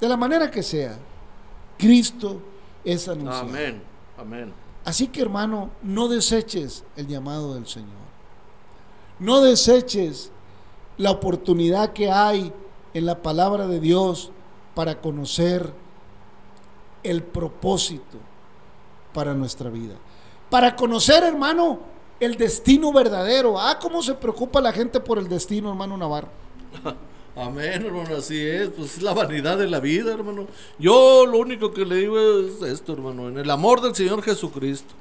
De 0.00 0.08
la 0.08 0.16
manera 0.16 0.50
que 0.50 0.62
sea, 0.62 0.98
Cristo 1.78 2.40
es 2.84 3.06
anunciado. 3.08 3.48
Amén, 3.48 3.82
amén. 4.18 4.52
Así 4.84 5.06
que 5.06 5.22
hermano, 5.22 5.70
no 5.82 6.08
deseches 6.08 6.84
el 6.96 7.06
llamado 7.06 7.54
del 7.54 7.66
Señor. 7.66 8.04
No 9.20 9.40
deseches 9.40 10.32
la 10.98 11.12
oportunidad 11.12 11.92
que 11.92 12.10
hay 12.10 12.52
en 12.94 13.06
la 13.06 13.22
palabra 13.22 13.66
de 13.66 13.80
Dios 13.80 14.30
para 14.74 15.00
conocer 15.00 15.72
el 17.02 17.22
propósito 17.22 18.18
para 19.12 19.34
nuestra 19.34 19.70
vida. 19.70 19.94
Para 20.50 20.74
conocer, 20.74 21.22
hermano, 21.24 21.80
el 22.20 22.36
destino 22.36 22.92
verdadero. 22.92 23.58
Ah, 23.58 23.78
cómo 23.80 24.02
se 24.02 24.14
preocupa 24.14 24.60
la 24.60 24.72
gente 24.72 25.00
por 25.00 25.18
el 25.18 25.28
destino, 25.28 25.70
hermano 25.70 25.96
Navarro. 25.96 26.28
Amén, 27.36 27.84
hermano, 27.84 28.16
así 28.16 28.40
es. 28.40 28.68
Pues 28.70 28.96
es 28.96 29.02
la 29.02 29.12
vanidad 29.12 29.58
de 29.58 29.68
la 29.68 29.80
vida, 29.80 30.12
hermano. 30.12 30.46
Yo 30.78 31.26
lo 31.26 31.38
único 31.38 31.72
que 31.72 31.84
le 31.84 31.96
digo 31.96 32.18
es 32.18 32.62
esto, 32.62 32.92
hermano. 32.92 33.28
En 33.28 33.38
el 33.38 33.50
amor 33.50 33.80
del 33.80 33.94
Señor 33.94 34.22
Jesucristo. 34.22 34.94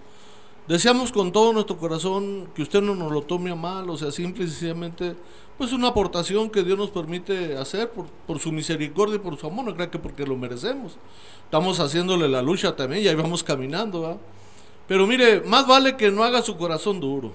Deseamos 0.67 1.11
con 1.11 1.31
todo 1.31 1.51
nuestro 1.51 1.77
corazón 1.77 2.47
que 2.55 2.61
usted 2.61 2.81
no 2.81 2.95
nos 2.95 3.11
lo 3.11 3.21
tome 3.21 3.51
a 3.51 3.55
mal, 3.55 3.89
o 3.89 3.97
sea, 3.97 4.11
simple 4.11 4.45
y 4.45 4.47
sencillamente, 4.47 5.13
pues 5.57 5.71
una 5.73 5.89
aportación 5.89 6.49
que 6.49 6.63
Dios 6.63 6.77
nos 6.77 6.89
permite 6.89 7.57
hacer 7.57 7.91
por, 7.91 8.39
su 8.39 8.51
misericordia 8.51 9.15
y 9.15 9.19
por 9.19 9.37
su 9.37 9.47
amor, 9.47 9.65
no 9.65 9.75
creo 9.75 9.91
que 9.91 9.99
porque 9.99 10.25
lo 10.25 10.35
merecemos. 10.35 10.97
Estamos 11.45 11.79
haciéndole 11.79 12.27
la 12.27 12.41
lucha 12.41 12.75
también 12.75 13.03
y 13.03 13.07
ahí 13.07 13.15
vamos 13.15 13.43
caminando, 13.43 14.01
¿va? 14.01 14.17
Pero 14.87 15.07
mire, 15.07 15.41
más 15.41 15.65
vale 15.67 15.95
que 15.95 16.11
no 16.11 16.23
haga 16.23 16.41
su 16.41 16.57
corazón 16.57 16.99
duro. 16.99 17.31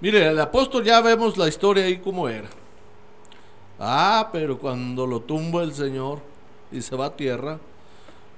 Mire, 0.00 0.26
el 0.28 0.40
apóstol 0.40 0.84
ya 0.84 1.00
vemos 1.00 1.36
la 1.36 1.46
historia 1.46 1.84
ahí 1.84 1.98
como 1.98 2.28
era. 2.28 2.48
Ah, 3.78 4.28
pero 4.32 4.58
cuando 4.58 5.06
lo 5.06 5.20
tumba 5.20 5.62
el 5.62 5.74
Señor 5.74 6.20
y 6.72 6.80
se 6.82 6.96
va 6.96 7.06
a 7.06 7.16
tierra, 7.16 7.58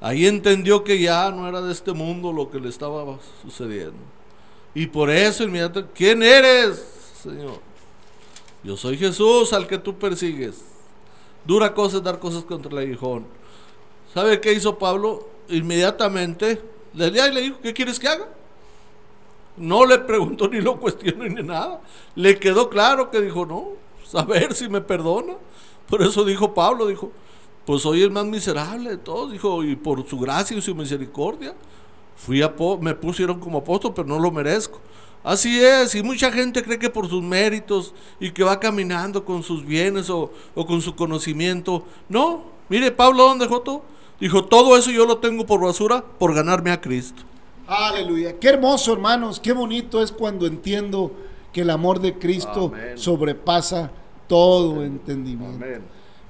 Ahí 0.03 0.27
entendió 0.27 0.83
que 0.83 1.01
ya 1.01 1.31
no 1.31 1.49
era 1.49 1.63
de 1.63 1.71
este 1.71 1.93
mundo 1.93 2.33
lo 2.33 2.51
que 2.51 2.59
le 2.59 2.69
estaba 2.69 3.19
sucediendo. 3.41 4.01
Y 4.75 4.89
por 4.89 5.09
eso 5.11 5.45
inmediatamente, 5.45 5.93
¿quién 5.95 6.25
eres, 6.25 6.85
Señor? 7.23 7.61
Yo 8.65 8.77
soy 8.77 8.97
Jesús 8.97 9.53
al 9.53 9.67
que 9.67 9.79
tú 9.79 9.99
persigues. 9.99 10.63
Dura 11.45 11.75
cosa 11.75 11.97
es 11.97 12.03
dar 12.03 12.19
cosas 12.19 12.45
contra 12.45 12.71
el 12.73 12.79
aguijón. 12.79 13.27
¿Sabe 14.15 14.41
qué 14.41 14.53
hizo 14.53 14.79
Pablo? 14.79 15.29
Inmediatamente 15.49 16.61
le, 16.95 17.11
le 17.11 17.41
dijo, 17.41 17.59
¿qué 17.63 17.73
quieres 17.73 17.99
que 17.99 18.09
haga? 18.09 18.29
No 19.57 19.85
le 19.85 19.99
preguntó 19.99 20.49
ni 20.49 20.61
lo 20.61 20.79
cuestionó 20.79 21.25
ni 21.25 21.43
nada. 21.43 21.81
Le 22.15 22.39
quedó 22.39 22.71
claro 22.71 23.11
que 23.11 23.21
dijo, 23.21 23.45
no, 23.47 23.69
a 24.19 24.25
ver 24.25 24.55
si 24.55 24.69
me 24.69 24.81
perdona. 24.81 25.35
Por 25.89 26.03
eso 26.03 26.25
dijo 26.25 26.55
Pablo, 26.55 26.87
dijo, 26.87 27.11
pues 27.67 27.83
soy 27.83 28.03
el 28.03 28.11
más 28.11 28.25
miserable 28.25 28.91
de 28.91 28.97
todos, 28.99 29.33
dijo, 29.33 29.63
y 29.65 29.77
por 29.77 30.07
su 30.09 30.19
gracia 30.19 30.57
y 30.57 30.63
su 30.63 30.75
misericordia, 30.75 31.55
fui 32.17 32.43
a 32.43 32.55
me 32.81 32.95
pusieron 32.95 33.41
como 33.41 33.59
apóstol, 33.59 33.93
pero 33.95 34.09
no 34.09 34.19
lo 34.19 34.31
merezco. 34.31 34.81
Así 35.25 35.65
es, 35.65 35.95
y 35.95 36.03
mucha 36.03 36.33
gente 36.33 36.65
cree 36.65 36.79
que 36.79 36.91
por 36.91 37.09
sus 37.09 37.23
méritos 37.23 37.95
y 38.19 38.33
que 38.33 38.43
va 38.43 38.59
caminando 38.59 39.25
con 39.25 39.43
sus 39.43 39.65
bienes 39.65 40.11
o, 40.11 40.33
con 40.55 40.81
su 40.81 40.97
conocimiento. 40.97 41.85
No, 42.09 42.43
mire, 42.69 42.91
Pablo, 42.91 43.25
¿dónde 43.25 43.45
dejó 43.45 43.61
todo? 43.61 43.83
Dijo, 44.19 44.45
todo 44.45 44.77
eso 44.77 44.91
yo 44.91 45.07
lo 45.07 45.19
tengo 45.19 45.47
por 45.47 45.61
basura 45.61 46.05
por 46.19 46.35
ganarme 46.35 46.73
a 46.73 46.81
Cristo. 46.81 47.23
Aleluya, 47.69 48.39
qué 48.39 48.49
hermoso 48.49 48.93
hermanos, 48.93 49.39
qué 49.39 49.53
bonito 49.53 50.03
es 50.03 50.11
cuando 50.11 50.47
entiendo 50.47 51.13
que 51.53 51.61
el 51.61 51.71
amor 51.71 52.01
de 52.01 52.19
Cristo 52.19 52.73
sobrepasa 52.97 53.91
todo 54.27 54.83
entendimiento. 54.83 55.65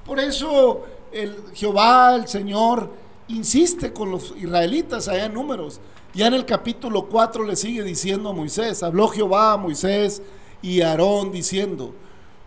Por 0.04 0.20
eso 0.20 0.82
el 1.12 1.34
Jehová, 1.54 2.16
el 2.16 2.28
Señor, 2.28 2.90
insiste 3.28 3.92
con 3.92 4.10
los 4.10 4.34
israelitas 4.36 5.08
allá 5.08 5.26
en 5.26 5.34
números. 5.34 5.80
Ya 6.14 6.26
en 6.26 6.34
el 6.34 6.44
capítulo 6.44 7.06
4 7.06 7.44
le 7.44 7.56
sigue 7.56 7.82
diciendo 7.82 8.28
a 8.28 8.32
Moisés, 8.34 8.82
habló 8.82 9.08
Jehová 9.08 9.52
a 9.52 9.56
Moisés 9.56 10.20
y 10.60 10.82
Aarón 10.82 11.32
diciendo, 11.32 11.94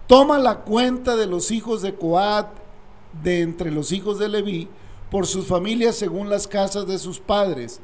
toma 0.06 0.38
la 0.38 0.60
cuenta 0.60 1.16
de 1.16 1.26
los 1.26 1.50
hijos 1.50 1.82
de 1.82 1.96
Coat 1.96 2.48
de 3.24 3.42
entre 3.42 3.72
los 3.72 3.92
hijos 3.92 4.20
de 4.20 4.30
Leví 4.30 4.68
por 5.10 5.26
sus 5.26 5.48
familias 5.48 5.96
según 5.96 6.30
las 6.30 6.48
casas 6.48 6.86
de 6.86 7.00
sus 7.00 7.20
padres, 7.20 7.82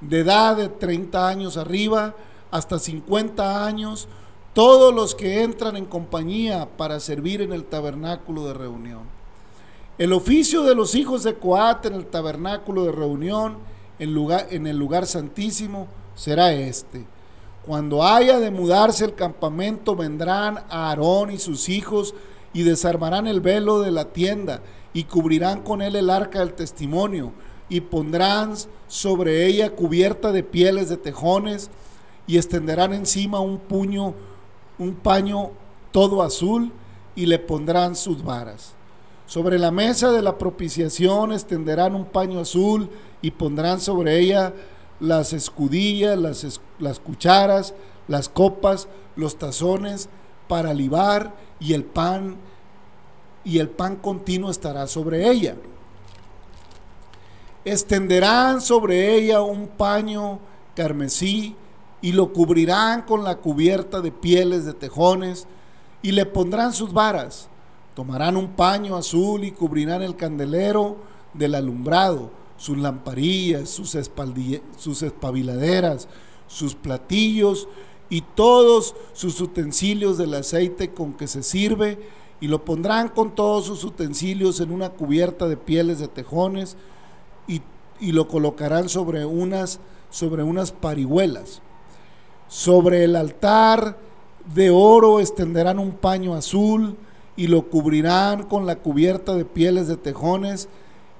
de 0.00 0.20
edad 0.20 0.56
de 0.56 0.68
30 0.68 1.26
años 1.26 1.56
arriba 1.56 2.14
hasta 2.52 2.78
50 2.78 3.66
años, 3.66 4.06
todos 4.54 4.94
los 4.94 5.16
que 5.16 5.42
entran 5.42 5.76
en 5.76 5.86
compañía 5.86 6.68
para 6.76 7.00
servir 7.00 7.42
en 7.42 7.52
el 7.52 7.64
tabernáculo 7.64 8.46
de 8.46 8.54
reunión. 8.54 9.02
El 9.98 10.12
oficio 10.12 10.62
de 10.62 10.76
los 10.76 10.94
hijos 10.94 11.24
de 11.24 11.34
Coat 11.34 11.86
en 11.86 11.94
el 11.94 12.06
tabernáculo 12.06 12.84
de 12.84 12.92
reunión, 12.92 13.56
en, 13.98 14.14
lugar, 14.14 14.46
en 14.50 14.66
el 14.66 14.76
lugar 14.76 15.06
santísimo, 15.06 15.88
será 16.14 16.52
este. 16.52 17.04
Cuando 17.64 18.04
haya 18.04 18.38
de 18.38 18.50
mudarse 18.50 19.04
el 19.04 19.14
campamento, 19.14 19.96
vendrán 19.96 20.58
a 20.68 20.90
Aarón 20.90 21.32
y 21.32 21.38
sus 21.38 21.68
hijos 21.68 22.14
y 22.52 22.62
desarmarán 22.62 23.26
el 23.26 23.40
velo 23.40 23.80
de 23.80 23.90
la 23.90 24.06
tienda 24.06 24.62
y 24.92 25.04
cubrirán 25.04 25.62
con 25.62 25.82
él 25.82 25.96
el 25.96 26.08
arca 26.08 26.38
del 26.38 26.54
testimonio 26.54 27.32
y 27.68 27.80
pondrán 27.80 28.54
sobre 28.88 29.46
ella 29.46 29.70
cubierta 29.70 30.32
de 30.32 30.42
pieles 30.42 30.88
de 30.88 30.96
tejones 30.96 31.70
y 32.26 32.36
extenderán 32.36 32.92
encima 32.92 33.40
un 33.40 33.58
puño, 33.58 34.14
un 34.78 34.94
paño 34.94 35.50
todo 35.90 36.22
azul 36.22 36.72
y 37.14 37.26
le 37.26 37.38
pondrán 37.38 37.96
sus 37.96 38.22
varas. 38.22 38.74
Sobre 39.26 39.58
la 39.58 39.72
mesa 39.72 40.12
de 40.12 40.22
la 40.22 40.38
propiciación 40.38 41.32
extenderán 41.32 41.96
un 41.96 42.04
paño 42.04 42.38
azul 42.38 42.88
y 43.22 43.30
pondrán 43.32 43.80
sobre 43.80 44.18
ella 44.18 44.52
las 45.00 45.32
escudillas, 45.32 46.18
las, 46.18 46.60
las 46.78 47.00
cucharas, 47.00 47.74
las 48.08 48.28
copas, 48.28 48.88
los 49.16 49.38
tazones 49.38 50.08
para 50.48 50.74
libar 50.74 51.34
y 51.60 51.74
el 51.74 51.84
pan 51.84 52.36
y 53.44 53.58
el 53.58 53.68
pan 53.68 53.96
continuo 53.96 54.50
estará 54.50 54.86
sobre 54.86 55.30
ella. 55.30 55.56
Extenderán 57.64 58.60
sobre 58.60 59.14
ella 59.14 59.42
un 59.42 59.68
paño 59.68 60.40
carmesí 60.74 61.56
y 62.00 62.12
lo 62.12 62.32
cubrirán 62.32 63.02
con 63.02 63.24
la 63.24 63.36
cubierta 63.36 64.00
de 64.00 64.12
pieles 64.12 64.64
de 64.64 64.74
tejones 64.74 65.46
y 66.02 66.12
le 66.12 66.26
pondrán 66.26 66.72
sus 66.72 66.92
varas 66.92 67.48
Tomarán 67.96 68.36
un 68.36 68.48
paño 68.48 68.94
azul 68.94 69.42
y 69.42 69.52
cubrirán 69.52 70.02
el 70.02 70.16
candelero 70.16 70.98
del 71.32 71.54
alumbrado, 71.54 72.30
sus 72.56 72.78
lamparillas, 72.78 73.68
sus, 73.68 73.96
sus 74.76 75.02
espabiladeras, 75.02 76.08
sus 76.46 76.74
platillos 76.74 77.68
y 78.08 78.22
todos 78.22 78.94
sus 79.12 79.40
utensilios 79.40 80.18
del 80.18 80.34
aceite 80.34 80.92
con 80.92 81.14
que 81.14 81.26
se 81.26 81.42
sirve, 81.42 81.98
y 82.40 82.48
lo 82.48 82.64
pondrán 82.64 83.08
con 83.08 83.34
todos 83.34 83.64
sus 83.64 83.82
utensilios 83.84 84.60
en 84.60 84.70
una 84.70 84.90
cubierta 84.90 85.48
de 85.48 85.56
pieles 85.56 85.98
de 85.98 86.08
tejones, 86.08 86.76
y, 87.48 87.62
y 87.98 88.12
lo 88.12 88.28
colocarán 88.28 88.88
sobre 88.88 89.24
unas, 89.24 89.80
sobre 90.10 90.42
unas 90.42 90.70
parihuelas. 90.70 91.62
Sobre 92.48 93.04
el 93.04 93.16
altar 93.16 93.98
de 94.54 94.70
oro 94.70 95.18
extenderán 95.18 95.78
un 95.78 95.92
paño 95.92 96.34
azul, 96.34 96.96
y 97.36 97.48
lo 97.48 97.68
cubrirán 97.68 98.44
con 98.44 98.66
la 98.66 98.76
cubierta 98.76 99.34
de 99.34 99.44
pieles 99.44 99.88
de 99.88 99.96
tejones 99.96 100.68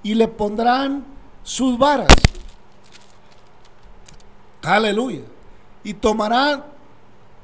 y 0.03 0.15
le 0.15 0.29
pondrán 0.29 1.05
sus 1.47 1.79
varas. 1.79 2.09
Aleluya. 4.63 5.23
Y 5.85 5.95
tomarán 5.95 6.65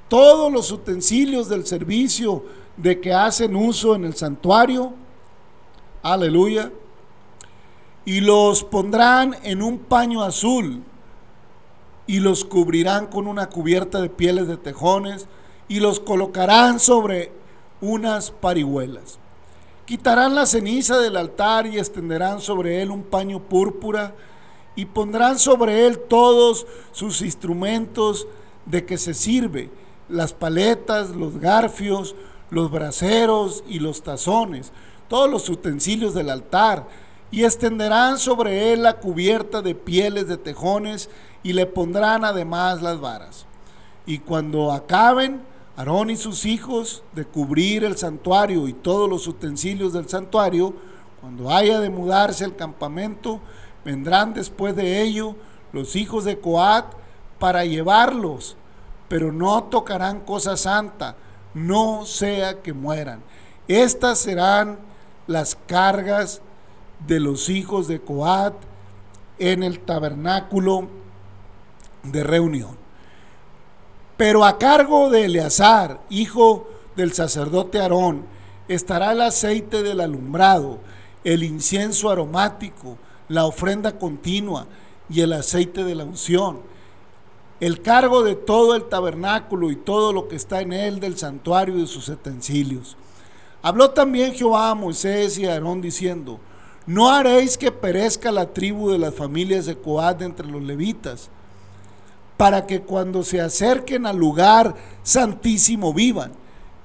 todos 0.09 0.53
los 0.53 0.73
utensilios 0.73 1.49
del 1.49 1.65
servicio 1.65 2.45
de 2.77 3.01
que 3.01 3.15
hacen 3.15 3.55
uso 3.55 3.95
en 3.95 4.05
el 4.05 4.17
santuario 4.17 4.95
Aleluya. 6.03 6.73
Y 8.05 8.21
los 8.21 8.65
pondrán 8.65 9.37
en 9.45 9.63
un 9.63 9.79
paño 9.79 10.23
azul 10.23 10.83
y 12.09 12.19
los 12.19 12.45
cubrirán 12.45 13.07
con 13.07 13.29
una 13.29 13.49
cubierta 13.49 14.01
de 14.01 14.11
pieles 14.11 14.49
de 14.49 14.57
tejones 14.57 15.29
y 15.69 15.79
los 15.79 16.01
colocarán 16.01 16.81
sobre 16.81 17.31
unas 17.81 18.33
parihuelas. 18.33 19.21
Quitarán 19.85 20.35
la 20.35 20.47
ceniza 20.47 20.99
del 20.99 21.17
altar 21.17 21.67
y 21.67 21.79
extenderán 21.79 22.41
sobre 22.41 22.83
él 22.83 22.91
un 22.91 23.03
paño 23.03 23.41
púrpura 23.41 24.15
y 24.77 24.87
pondrán 24.87 25.39
sobre 25.39 25.87
él 25.87 25.99
todos 25.99 26.67
sus 26.93 27.21
instrumentos 27.21 28.27
de 28.65 28.85
que 28.87 28.97
se 28.97 29.13
sirve, 29.13 29.71
las 30.09 30.33
paletas, 30.33 31.11
los 31.11 31.39
garfios, 31.39 32.15
los 32.51 32.71
braseros 32.71 33.65
y 33.67 33.81
los 33.81 34.03
tazones, 34.03 34.73
todos 35.09 35.29
los 35.29 35.49
utensilios 35.49 36.15
del 36.15 36.31
altar, 36.31 36.87
y 37.31 37.45
extenderán 37.45 38.19
sobre 38.19 38.73
él 38.73 38.83
la 38.83 38.99
cubierta 38.99 39.63
de 39.63 39.75
pieles 39.75 40.29
de 40.29 40.37
tejones 40.37 41.09
y 41.43 41.55
le 41.55 41.67
pondrán 41.67 42.25
además 42.25 42.83
las 42.83 43.01
varas. 43.01 43.47
Y 44.05 44.19
cuando 44.19 44.71
acaben, 44.71 45.41
Aarón 45.77 46.11
y 46.11 46.17
sus 46.17 46.45
hijos 46.45 47.03
de 47.13 47.25
cubrir 47.25 47.85
el 47.85 47.97
santuario 47.97 48.69
y 48.69 48.75
todos 48.75 49.09
los 49.09 49.27
utensilios 49.27 49.95
del 49.95 50.09
santuario, 50.09 50.75
cuando 51.21 51.51
haya 51.51 51.81
de 51.81 51.89
mudarse 51.89 52.45
el 52.45 52.57
campamento, 52.57 53.41
vendrán 53.85 54.35
después 54.35 54.77
de 54.77 55.01
ello 55.01 55.35
los 55.73 55.97
hijos 55.97 56.25
de 56.25 56.39
Coat 56.39 56.85
para 57.39 57.65
llevarlos, 57.65 58.57
pero 59.09 59.33
no 59.33 59.65
tocarán 59.65 60.21
cosa 60.21 60.57
santa, 60.57 61.17
no 61.55 62.05
sea 62.05 62.61
que 62.61 62.73
mueran. 62.75 63.23
Estas 63.67 64.19
serán 64.19 64.79
las 65.27 65.57
cargas 65.67 66.43
de 67.07 67.19
los 67.19 67.49
hijos 67.49 67.89
de 67.89 68.01
Coat 68.01 68.55
en 69.39 69.63
el 69.63 69.81
tabernáculo 69.81 70.89
de 72.03 72.23
reunión. 72.25 72.82
Pero 74.23 74.45
a 74.45 74.57
cargo 74.57 75.11
de 75.11 75.25
Eleazar, 75.25 76.01
hijo 76.09 76.69
del 76.95 77.13
sacerdote 77.13 77.81
Aarón, 77.81 78.25
estará 78.69 79.11
el 79.11 79.21
aceite 79.21 79.83
del 79.83 79.99
alumbrado, 79.99 80.79
el 81.25 81.43
incienso 81.43 82.09
aromático, 82.09 82.99
la 83.27 83.47
ofrenda 83.47 83.99
continua 83.99 84.69
y 85.11 85.23
el 85.23 85.33
aceite 85.33 85.83
de 85.83 85.97
la 85.97 86.05
unción. 86.05 86.61
El 87.59 87.83
cargo 87.83 88.23
de 88.23 88.37
todo 88.37 88.77
el 88.77 88.85
tabernáculo 88.85 89.73
y 89.73 89.75
todo 89.75 90.13
lo 90.13 90.29
que 90.29 90.37
está 90.37 90.61
en 90.61 90.73
él 90.73 91.01
del 91.01 91.19
santuario 91.19 91.77
y 91.77 91.81
de 91.81 91.89
sus 91.89 92.09
utensilios. 92.09 92.97
Habló 93.61 93.91
también 93.91 94.35
Jehová 94.35 94.71
a 94.71 94.77
Moisés 94.77 95.37
y 95.37 95.47
a 95.47 95.55
Aarón 95.55 95.81
diciendo, 95.81 96.39
no 96.87 97.11
haréis 97.11 97.59
que 97.59 97.73
perezca 97.73 98.31
la 98.31 98.53
tribu 98.53 98.89
de 98.89 98.99
las 98.99 99.17
familias 99.17 99.67
de 99.67 99.77
Coad 99.77 100.23
entre 100.23 100.47
los 100.47 100.63
levitas, 100.63 101.29
para 102.43 102.67
que 102.67 102.83
cuando 102.83 103.23
se 103.23 103.41
acerquen 103.41 104.05
al 104.05 104.17
lugar 104.17 104.75
santísimo 105.05 105.95
vivan 105.95 106.33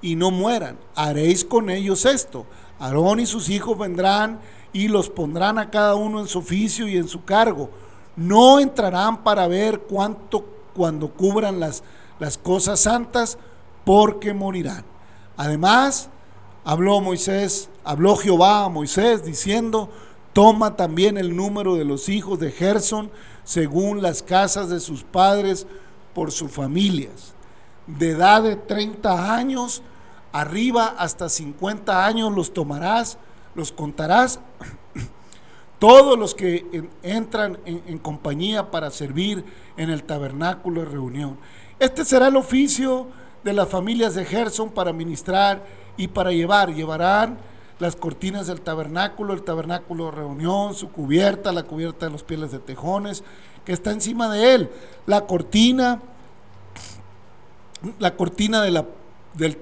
y 0.04 0.15
no 0.15 0.30
mueran. 0.30 0.78
Haréis 0.93 1.43
con 1.43 1.72
ellos 1.72 2.06
esto. 2.06 2.46
Aarón 2.78 3.22
y 3.22 3.26
sus 3.26 3.50
hijos 3.50 3.76
vendrán 3.76 4.39
y 4.72 4.88
los 4.88 5.10
pondrán 5.10 5.58
a 5.58 5.72
cada 5.72 5.96
uno 5.96 6.20
en 6.20 6.28
su 6.28 6.38
oficio 6.38 6.88
y 6.88 6.96
en 6.96 7.08
su 7.08 7.26
cargo. 7.26 7.72
No 8.15 8.60
entrarán 8.60 9.24
para 9.24 9.48
ver 9.48 9.80
cuánto 9.80 10.46
cuando 10.76 11.12
cubran 11.12 11.60
las, 11.60 11.82
las 12.20 12.38
cosas 12.38 12.80
santas, 12.82 13.39
porque 13.84 14.36
morirán. 14.36 14.86
Además, 15.38 16.12
habló 16.65 17.02
Moisés, 17.02 17.67
habló 17.84 18.15
Jehová 18.15 18.65
a 18.65 18.70
Moisés 18.70 19.26
diciendo, 19.26 19.89
toma 20.34 20.76
también 20.76 21.17
el 21.17 21.36
número 21.36 21.74
de 21.78 21.86
los 21.86 22.10
hijos 22.10 22.39
de 22.39 22.52
Gerson 22.52 23.10
según 23.47 24.01
las 24.01 24.21
casas 24.21 24.67
de 24.67 24.81
sus 24.81 25.05
padres 25.05 25.67
por 26.13 26.33
sus 26.33 26.51
familias. 26.51 27.33
De 27.88 28.10
edad 28.10 28.43
de 28.43 28.57
30 28.57 29.33
años 29.33 29.81
arriba 30.33 30.95
hasta 30.97 31.29
50 31.29 32.05
años 32.05 32.36
los 32.36 32.53
tomarás, 32.53 33.17
los 33.55 33.71
contarás. 33.71 34.41
Todos 35.79 36.19
los 36.19 36.36
que 36.36 36.89
entran 37.01 37.57
en, 37.63 37.83
en 37.88 37.99
compañía 37.99 38.69
para 38.69 38.91
servir 38.91 39.45
en 39.77 39.91
el 39.91 40.03
tabernáculo 40.03 40.81
de 40.81 40.88
reunión. 40.88 41.38
Este 41.79 42.03
será 42.03 42.27
el 42.27 42.36
oficio 42.36 43.07
de 43.45 43.53
las 43.53 43.69
familias 43.69 44.13
de 44.13 44.25
Gerson 44.25 44.71
para 44.71 44.91
ministrar 44.91 45.63
y 45.95 46.10
para 46.10 46.33
llevar. 46.33 46.73
Llevarán 46.73 47.38
las 47.79 47.95
cortinas 47.95 48.47
del 48.47 48.61
tabernáculo, 48.61 49.33
el 49.33 49.43
tabernáculo 49.43 50.05
de 50.05 50.11
reunión, 50.11 50.73
su 50.73 50.91
cubierta, 50.91 51.51
la 51.51 51.63
cubierta 51.63 52.07
de 52.07 52.11
los 52.11 52.23
pieles 52.23 52.51
de 52.51 52.59
tejones, 52.59 53.23
que 53.65 53.73
está 53.73 53.91
encima 53.91 54.29
de 54.29 54.55
él, 54.55 54.71
la 55.05 55.25
cortina, 55.25 56.01
la 57.99 58.15
cortina 58.15 58.61
de 58.61 58.71
la, 58.71 58.85
del, 59.33 59.57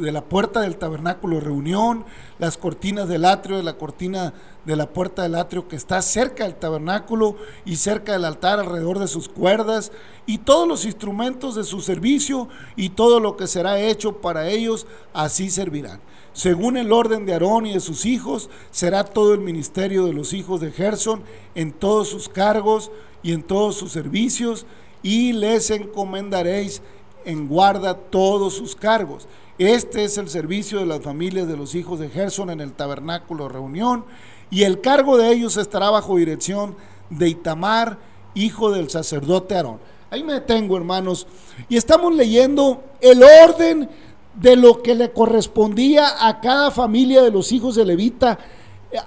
de 0.00 0.12
la 0.12 0.24
puerta 0.24 0.60
del 0.60 0.76
tabernáculo 0.76 1.36
de 1.36 1.42
reunión, 1.42 2.04
las 2.38 2.56
cortinas 2.56 3.08
del 3.08 3.24
atrio, 3.24 3.58
de 3.58 3.62
la 3.62 3.76
cortina 3.76 4.32
de 4.64 4.76
la 4.76 4.90
puerta 4.90 5.22
del 5.22 5.34
atrio 5.34 5.68
que 5.68 5.76
está 5.76 6.02
cerca 6.02 6.44
del 6.44 6.54
tabernáculo 6.54 7.36
y 7.64 7.76
cerca 7.76 8.12
del 8.12 8.24
altar 8.24 8.60
alrededor 8.60 8.98
de 8.98 9.08
sus 9.08 9.28
cuerdas, 9.28 9.92
y 10.26 10.38
todos 10.38 10.66
los 10.66 10.84
instrumentos 10.84 11.54
de 11.54 11.64
su 11.64 11.80
servicio 11.80 12.48
y 12.76 12.90
todo 12.90 13.20
lo 13.20 13.36
que 13.36 13.46
será 13.46 13.80
hecho 13.80 14.18
para 14.18 14.48
ellos, 14.48 14.86
así 15.12 15.50
servirán. 15.50 16.00
Según 16.32 16.76
el 16.76 16.92
orden 16.92 17.26
de 17.26 17.32
Aarón 17.32 17.66
y 17.66 17.74
de 17.74 17.80
sus 17.80 18.06
hijos, 18.06 18.48
será 18.70 19.04
todo 19.04 19.34
el 19.34 19.40
ministerio 19.40 20.06
de 20.06 20.12
los 20.12 20.32
hijos 20.32 20.60
de 20.60 20.70
Gerson 20.70 21.22
en 21.54 21.72
todos 21.72 22.08
sus 22.08 22.28
cargos 22.28 22.90
y 23.22 23.32
en 23.32 23.42
todos 23.42 23.76
sus 23.76 23.92
servicios, 23.92 24.66
y 25.02 25.32
les 25.32 25.70
encomendaréis 25.70 26.82
en 27.24 27.48
guarda 27.48 27.94
todos 27.94 28.54
sus 28.54 28.76
cargos. 28.76 29.26
Este 29.60 30.04
es 30.04 30.16
el 30.16 30.30
servicio 30.30 30.78
de 30.78 30.86
las 30.86 31.02
familias 31.02 31.46
de 31.46 31.54
los 31.54 31.74
hijos 31.74 32.00
de 32.00 32.08
Gerson 32.08 32.48
en 32.48 32.62
el 32.62 32.72
tabernáculo 32.72 33.46
reunión, 33.46 34.06
y 34.50 34.62
el 34.62 34.80
cargo 34.80 35.18
de 35.18 35.30
ellos 35.30 35.58
estará 35.58 35.90
bajo 35.90 36.16
dirección 36.16 36.76
de 37.10 37.28
Itamar, 37.28 37.98
hijo 38.32 38.70
del 38.70 38.88
sacerdote 38.88 39.54
Aarón. 39.54 39.78
Ahí 40.08 40.24
me 40.24 40.32
detengo, 40.32 40.78
hermanos, 40.78 41.26
y 41.68 41.76
estamos 41.76 42.14
leyendo 42.14 42.82
el 43.02 43.22
orden 43.22 43.90
de 44.34 44.56
lo 44.56 44.80
que 44.80 44.94
le 44.94 45.12
correspondía 45.12 46.26
a 46.26 46.40
cada 46.40 46.70
familia 46.70 47.20
de 47.20 47.30
los 47.30 47.52
hijos 47.52 47.74
de 47.74 47.84
Levita 47.84 48.38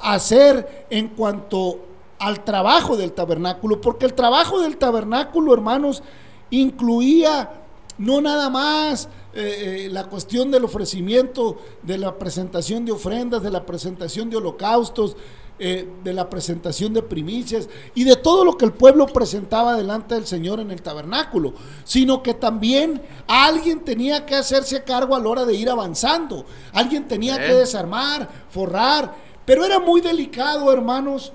hacer 0.02 0.86
en 0.92 1.08
cuanto 1.08 1.80
al 2.20 2.44
trabajo 2.44 2.96
del 2.96 3.14
tabernáculo, 3.14 3.82
porque 3.82 4.06
el 4.06 4.14
trabajo 4.14 4.62
del 4.62 4.78
tabernáculo, 4.78 5.52
hermanos, 5.52 6.04
incluía 6.52 7.50
no 7.98 8.22
nada 8.22 8.52
más 8.52 9.10
eh, 9.36 9.86
eh, 9.86 9.90
la 9.90 10.04
cuestión 10.10 10.52
del 10.52 10.64
ofrecimiento, 10.64 11.58
de 11.82 11.98
la 11.98 12.20
presentación 12.20 12.86
de 12.86 12.92
ofrendas, 12.92 13.42
de 13.42 13.50
la 13.50 13.66
presentación 13.66 14.30
de 14.30 14.38
holocaustos, 14.38 15.16
eh, 15.58 15.90
de 16.04 16.14
la 16.14 16.30
presentación 16.30 16.94
de 16.94 17.02
primicias 17.02 17.68
y 17.96 18.04
de 18.04 18.16
todo 18.16 18.46
lo 18.46 18.56
que 18.58 18.66
el 18.66 18.74
pueblo 18.74 19.08
presentaba 19.08 19.76
delante 19.76 20.14
del 20.14 20.28
Señor 20.28 20.60
en 20.60 20.70
el 20.70 20.84
tabernáculo, 20.84 21.56
sino 21.84 22.22
que 22.22 22.36
también 22.36 23.02
alguien 23.28 23.84
tenía 23.84 24.24
que 24.24 24.36
hacerse 24.36 24.84
cargo 24.84 25.16
a 25.16 25.20
la 25.20 25.30
hora 25.30 25.46
de 25.46 25.56
ir 25.56 25.68
avanzando, 25.68 26.46
alguien 26.72 27.08
tenía 27.08 27.44
que 27.44 27.56
desarmar, 27.56 28.30
forrar, 28.52 29.16
pero 29.46 29.66
era 29.66 29.80
muy 29.80 30.00
delicado, 30.02 30.72
hermanos, 30.72 31.34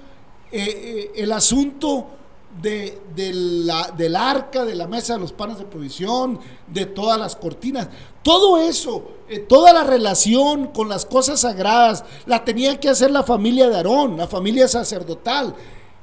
el 0.52 1.32
asunto 1.32 2.17
de, 2.60 3.00
la, 3.14 3.92
del 3.96 4.16
arca, 4.16 4.64
de 4.64 4.74
la 4.74 4.86
mesa 4.86 5.14
de 5.14 5.20
los 5.20 5.32
panes 5.32 5.58
de 5.58 5.64
provisión, 5.64 6.40
de 6.66 6.86
todas 6.86 7.18
las 7.18 7.36
cortinas. 7.36 7.88
Todo 8.22 8.58
eso, 8.58 9.04
eh, 9.28 9.38
toda 9.38 9.72
la 9.72 9.84
relación 9.84 10.68
con 10.68 10.88
las 10.88 11.06
cosas 11.06 11.40
sagradas, 11.40 12.04
la 12.26 12.44
tenía 12.44 12.78
que 12.80 12.88
hacer 12.88 13.10
la 13.10 13.22
familia 13.22 13.68
de 13.68 13.76
Aarón, 13.76 14.16
la 14.16 14.26
familia 14.26 14.66
sacerdotal. 14.66 15.54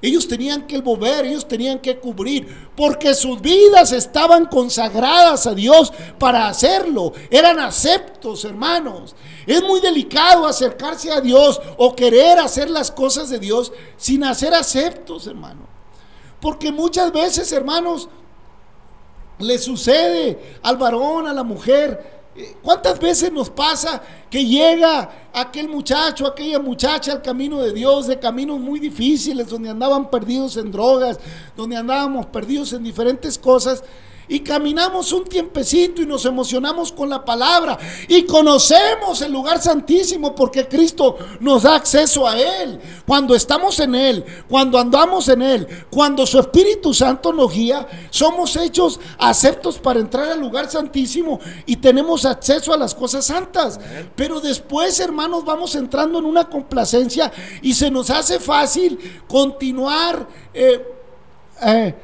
Ellos 0.02 0.28
tenían 0.28 0.68
que 0.68 0.82
mover, 0.82 1.26
ellos 1.26 1.48
tenían 1.48 1.80
que 1.80 1.98
cubrir, 1.98 2.70
porque 2.76 3.16
sus 3.16 3.42
vidas 3.42 3.92
estaban 3.92 4.46
consagradas 4.46 5.48
a 5.48 5.56
Dios 5.56 5.92
para 6.20 6.48
hacerlo. 6.48 7.14
Eran 7.30 7.60
aceptos, 7.60 8.46
hermanos. 8.46 9.16
Es 9.48 9.64
muy 9.64 9.80
delicado 9.80 10.46
acercarse 10.46 11.12
a 11.12 11.22
Dios 11.22 11.60
o 11.78 11.96
querer 11.96 12.40
hacer 12.40 12.70
las 12.70 12.92
cosas 12.92 13.30
de 13.30 13.40
Dios 13.40 13.72
sin 13.98 14.24
hacer 14.24 14.54
aceptos, 14.54 15.28
hermanos. 15.28 15.75
Porque 16.46 16.72
muchas 16.72 17.12
veces, 17.12 17.52
hermanos, 17.52 18.08
le 19.40 19.58
sucede 19.58 20.60
al 20.62 20.78
varón, 20.78 21.26
a 21.26 21.34
la 21.34 21.42
mujer. 21.42 22.22
Eh, 22.36 22.56
¿Cuántas 22.62 23.00
veces 23.00 23.32
nos 23.32 23.50
pasa 23.50 24.00
que 24.30 24.46
llega 24.46 25.10
aquel 25.34 25.68
muchacho, 25.68 26.28
aquella 26.28 26.60
muchacha 26.60 27.14
al 27.14 27.24
camino 27.24 27.64
de 27.64 27.74
Dios, 27.74 28.06
de 28.06 28.20
caminos 28.20 28.60
muy 28.60 28.80
difíciles, 28.80 29.50
donde 29.50 29.72
andaban 29.72 30.12
perdidos 30.12 30.56
en 30.58 30.72
drogas, 30.72 31.20
donde 31.58 31.78
andábamos 31.78 32.28
perdidos 32.28 32.74
en 32.74 32.84
diferentes 32.84 33.40
cosas? 33.40 33.84
Y 34.28 34.40
caminamos 34.40 35.12
un 35.12 35.26
tiempecito 35.26 36.02
y 36.02 36.06
nos 36.06 36.26
emocionamos 36.26 36.92
con 36.92 37.10
la 37.10 37.24
palabra 37.24 37.78
y 38.08 38.24
conocemos 38.24 39.22
el 39.22 39.32
lugar 39.32 39.62
santísimo 39.62 40.34
porque 40.34 40.68
Cristo 40.68 41.18
nos 41.40 41.64
da 41.64 41.76
acceso 41.76 42.28
a 42.28 42.40
Él. 42.40 42.80
Cuando 43.06 43.36
estamos 43.36 43.80
en 43.80 43.96
Él, 43.96 44.26
cuando 44.50 44.80
andamos 44.80 45.30
en 45.30 45.42
Él, 45.42 45.68
cuando 45.90 46.26
su 46.26 46.40
Espíritu 46.40 46.94
Santo 46.94 47.32
nos 47.32 47.54
guía, 47.54 47.88
somos 48.10 48.56
hechos 48.56 49.00
aceptos 49.18 49.80
para 49.80 50.00
entrar 50.00 50.30
al 50.30 50.40
lugar 50.40 50.70
santísimo 50.70 51.40
y 51.66 51.76
tenemos 51.78 52.26
acceso 52.26 52.74
a 52.74 52.78
las 52.78 52.96
cosas 52.96 53.26
santas. 53.26 53.80
Pero 54.16 54.40
después, 54.40 55.00
hermanos, 55.00 55.46
vamos 55.46 55.76
entrando 55.76 56.20
en 56.20 56.26
una 56.26 56.50
complacencia 56.50 57.32
y 57.62 57.74
se 57.74 57.92
nos 57.92 58.10
hace 58.10 58.40
fácil 58.40 59.24
continuar. 59.28 60.28
Eh, 60.54 60.86
eh, 61.62 61.96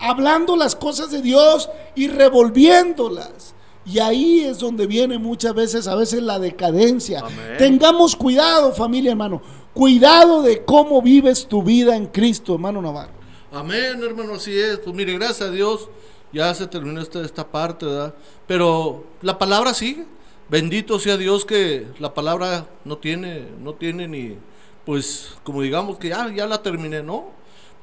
hablando 0.00 0.56
las 0.56 0.74
cosas 0.74 1.10
de 1.10 1.22
Dios 1.22 1.68
y 1.94 2.08
revolviéndolas. 2.08 3.54
Y 3.84 3.98
ahí 3.98 4.40
es 4.40 4.58
donde 4.58 4.86
viene 4.86 5.18
muchas 5.18 5.54
veces, 5.54 5.88
a 5.88 5.94
veces 5.94 6.22
la 6.22 6.38
decadencia. 6.38 7.24
Tengamos 7.58 8.14
cuidado, 8.14 8.72
familia, 8.72 9.12
hermano. 9.12 9.40
Cuidado 9.72 10.42
de 10.42 10.64
cómo 10.64 11.00
vives 11.00 11.46
tu 11.46 11.62
vida 11.62 11.96
en 11.96 12.06
Cristo, 12.06 12.54
hermano 12.54 12.82
Navarro. 12.82 13.12
Amén, 13.52 14.00
hermano, 14.02 14.34
así 14.34 14.56
es. 14.56 14.78
Pues 14.78 14.94
mire, 14.94 15.14
gracias 15.14 15.48
a 15.48 15.50
Dios, 15.50 15.88
ya 16.32 16.52
se 16.54 16.66
terminó 16.66 17.00
esta, 17.00 17.24
esta 17.24 17.46
parte, 17.46 17.86
¿verdad? 17.86 18.14
Pero 18.46 19.04
la 19.22 19.38
palabra 19.38 19.74
sigue. 19.74 20.04
Bendito 20.48 20.98
sea 20.98 21.16
Dios 21.16 21.44
que 21.44 21.86
la 22.00 22.12
palabra 22.12 22.66
no 22.84 22.98
tiene, 22.98 23.46
no 23.60 23.74
tiene 23.74 24.08
ni, 24.08 24.36
pues, 24.84 25.34
como 25.44 25.62
digamos 25.62 25.98
que 25.98 26.08
ya, 26.08 26.28
ya 26.34 26.46
la 26.46 26.60
terminé, 26.60 27.02
¿no? 27.04 27.26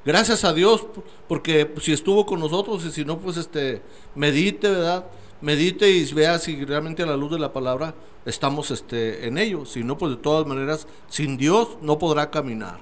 Gracias 0.07 0.45
a 0.45 0.53
Dios, 0.53 0.85
porque 1.27 1.73
si 1.81 1.91
estuvo 1.91 2.25
con 2.25 2.39
nosotros 2.39 2.85
y 2.85 2.91
si 2.91 3.03
no, 3.03 3.19
pues 3.19 3.35
este, 3.35 3.81
medite, 4.15 4.69
¿verdad? 4.69 5.05
Medite 5.41 5.91
y 5.91 6.05
vea 6.13 6.39
si 6.39 6.63
realmente 6.63 7.03
a 7.03 7.05
la 7.05 7.17
luz 7.17 7.31
de 7.31 7.39
la 7.39 7.51
palabra 7.51 7.93
estamos 8.25 8.71
este, 8.71 9.27
en 9.27 9.37
ello. 9.37 9.65
Si 9.65 9.83
no, 9.83 9.97
pues 9.97 10.11
de 10.11 10.17
todas 10.19 10.47
maneras, 10.47 10.87
sin 11.09 11.35
Dios 11.35 11.77
no 11.81 11.99
podrá 11.99 12.31
caminar. 12.31 12.79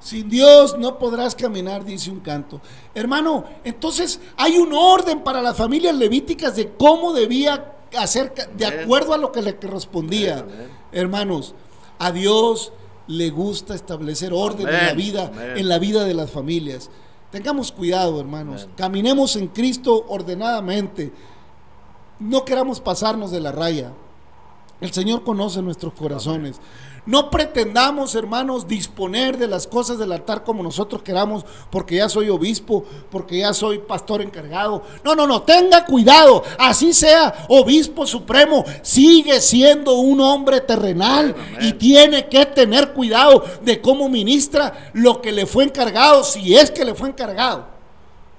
Sin 0.00 0.30
Dios 0.30 0.78
no 0.78 0.98
podrás 0.98 1.34
caminar, 1.34 1.84
dice 1.84 2.10
un 2.10 2.20
canto. 2.20 2.62
Hermano, 2.94 3.44
entonces 3.64 4.18
hay 4.38 4.56
un 4.56 4.72
orden 4.72 5.22
para 5.22 5.42
las 5.42 5.58
familias 5.58 5.94
levíticas 5.94 6.56
de 6.56 6.70
cómo 6.70 7.12
debía 7.12 7.74
hacer 7.98 8.32
de 8.56 8.64
acuerdo 8.64 9.12
a 9.12 9.18
lo 9.18 9.30
que 9.30 9.42
le 9.42 9.56
correspondía. 9.56 10.46
Hermanos, 10.90 11.54
a 11.98 12.12
Dios 12.12 12.72
le 13.12 13.30
gusta 13.30 13.74
establecer 13.74 14.32
orden 14.32 14.68
en 14.68 14.86
la 14.86 14.94
vida, 14.94 15.30
en 15.56 15.68
la 15.68 15.78
vida 15.78 16.04
de 16.04 16.14
las 16.14 16.30
familias. 16.30 16.90
Tengamos 17.30 17.70
cuidado, 17.72 18.20
hermanos. 18.20 18.68
Caminemos 18.76 19.36
en 19.36 19.48
Cristo 19.48 20.06
ordenadamente. 20.08 21.12
No 22.18 22.44
queramos 22.44 22.80
pasarnos 22.80 23.30
de 23.30 23.40
la 23.40 23.52
raya. 23.52 23.92
El 24.82 24.92
Señor 24.92 25.22
conoce 25.22 25.62
nuestros 25.62 25.92
corazones. 25.92 26.60
No 27.06 27.30
pretendamos, 27.30 28.16
hermanos, 28.16 28.66
disponer 28.66 29.38
de 29.38 29.46
las 29.46 29.68
cosas 29.68 29.96
del 29.96 30.10
altar 30.10 30.42
como 30.42 30.62
nosotros 30.62 31.02
queramos, 31.02 31.44
porque 31.70 31.96
ya 31.96 32.08
soy 32.08 32.28
obispo, 32.28 32.84
porque 33.08 33.38
ya 33.38 33.54
soy 33.54 33.78
pastor 33.78 34.22
encargado. 34.22 34.82
No, 35.04 35.14
no, 35.14 35.24
no, 35.24 35.42
tenga 35.42 35.84
cuidado. 35.84 36.42
Así 36.58 36.92
sea 36.92 37.46
obispo 37.48 38.08
supremo, 38.08 38.64
sigue 38.82 39.40
siendo 39.40 39.94
un 39.94 40.20
hombre 40.20 40.60
terrenal 40.60 41.34
y 41.60 41.72
tiene 41.74 42.26
que 42.26 42.44
tener 42.46 42.92
cuidado 42.92 43.44
de 43.62 43.80
cómo 43.80 44.08
ministra 44.08 44.90
lo 44.94 45.22
que 45.22 45.30
le 45.30 45.46
fue 45.46 45.62
encargado, 45.62 46.24
si 46.24 46.56
es 46.56 46.72
que 46.72 46.84
le 46.84 46.94
fue 46.94 47.08
encargado. 47.08 47.71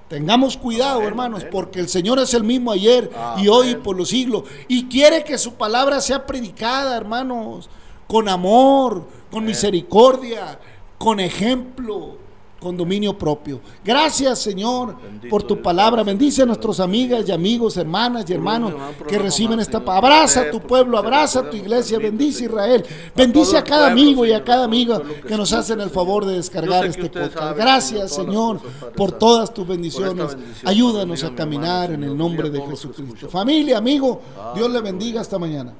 Tengamos 0.08 0.56
cuidado, 0.56 1.02
hermanos, 1.02 1.44
porque 1.50 1.80
el 1.80 1.88
Señor 1.88 2.18
es 2.18 2.34
el 2.34 2.44
mismo 2.44 2.70
ayer 2.70 3.10
y 3.38 3.48
hoy 3.48 3.70
y 3.70 3.74
por 3.76 3.96
los 3.96 4.10
siglos. 4.10 4.44
Y 4.68 4.86
quiere 4.86 5.24
que 5.24 5.38
su 5.38 5.54
palabra 5.54 6.00
sea 6.00 6.26
predicada, 6.26 6.96
hermanos 6.96 7.68
con 8.06 8.28
amor, 8.28 9.06
con 9.30 9.44
misericordia, 9.44 10.58
con 10.98 11.20
ejemplo, 11.20 12.16
con 12.64 12.78
dominio 12.78 13.16
propio. 13.18 13.60
Gracias, 13.84 14.38
Señor, 14.38 14.96
por 15.28 15.42
tu 15.42 15.60
palabra. 15.60 16.02
Bendice 16.02 16.42
a 16.42 16.46
nuestras 16.46 16.80
amigas 16.80 17.28
y 17.28 17.30
amigos, 17.30 17.76
hermanas 17.76 18.24
y 18.26 18.32
hermanos 18.32 18.72
que 19.06 19.18
reciben 19.18 19.60
esta 19.60 19.84
palabra. 19.84 19.94
Abraza 20.14 20.40
a 20.40 20.50
tu 20.50 20.60
pueblo, 20.60 20.96
abraza 20.96 21.40
a 21.40 21.50
tu 21.50 21.58
iglesia, 21.58 21.98
bendice 21.98 22.44
Israel. 22.44 22.82
Bendice 23.14 23.58
a 23.58 23.62
cada 23.62 23.88
amigo 23.90 24.24
y 24.24 24.32
a 24.32 24.42
cada 24.42 24.64
amiga 24.64 25.00
que 25.28 25.36
nos 25.36 25.52
hacen 25.52 25.78
el 25.82 25.90
favor 25.90 26.24
de 26.24 26.36
descargar 26.36 26.86
este 26.86 27.10
podcast. 27.10 27.56
Gracias, 27.56 28.14
Señor, 28.14 28.60
por 28.96 29.12
todas 29.12 29.52
tus 29.52 29.68
bendiciones. 29.68 30.34
Ayúdanos 30.64 31.22
a 31.22 31.34
caminar 31.34 31.92
en 31.92 32.02
el 32.02 32.16
nombre 32.16 32.48
de 32.48 32.62
Jesucristo. 32.62 33.28
Familia, 33.28 33.76
amigo, 33.76 34.22
Dios 34.54 34.70
le 34.70 34.80
bendiga 34.80 35.20
hasta 35.20 35.38
mañana. 35.38 35.70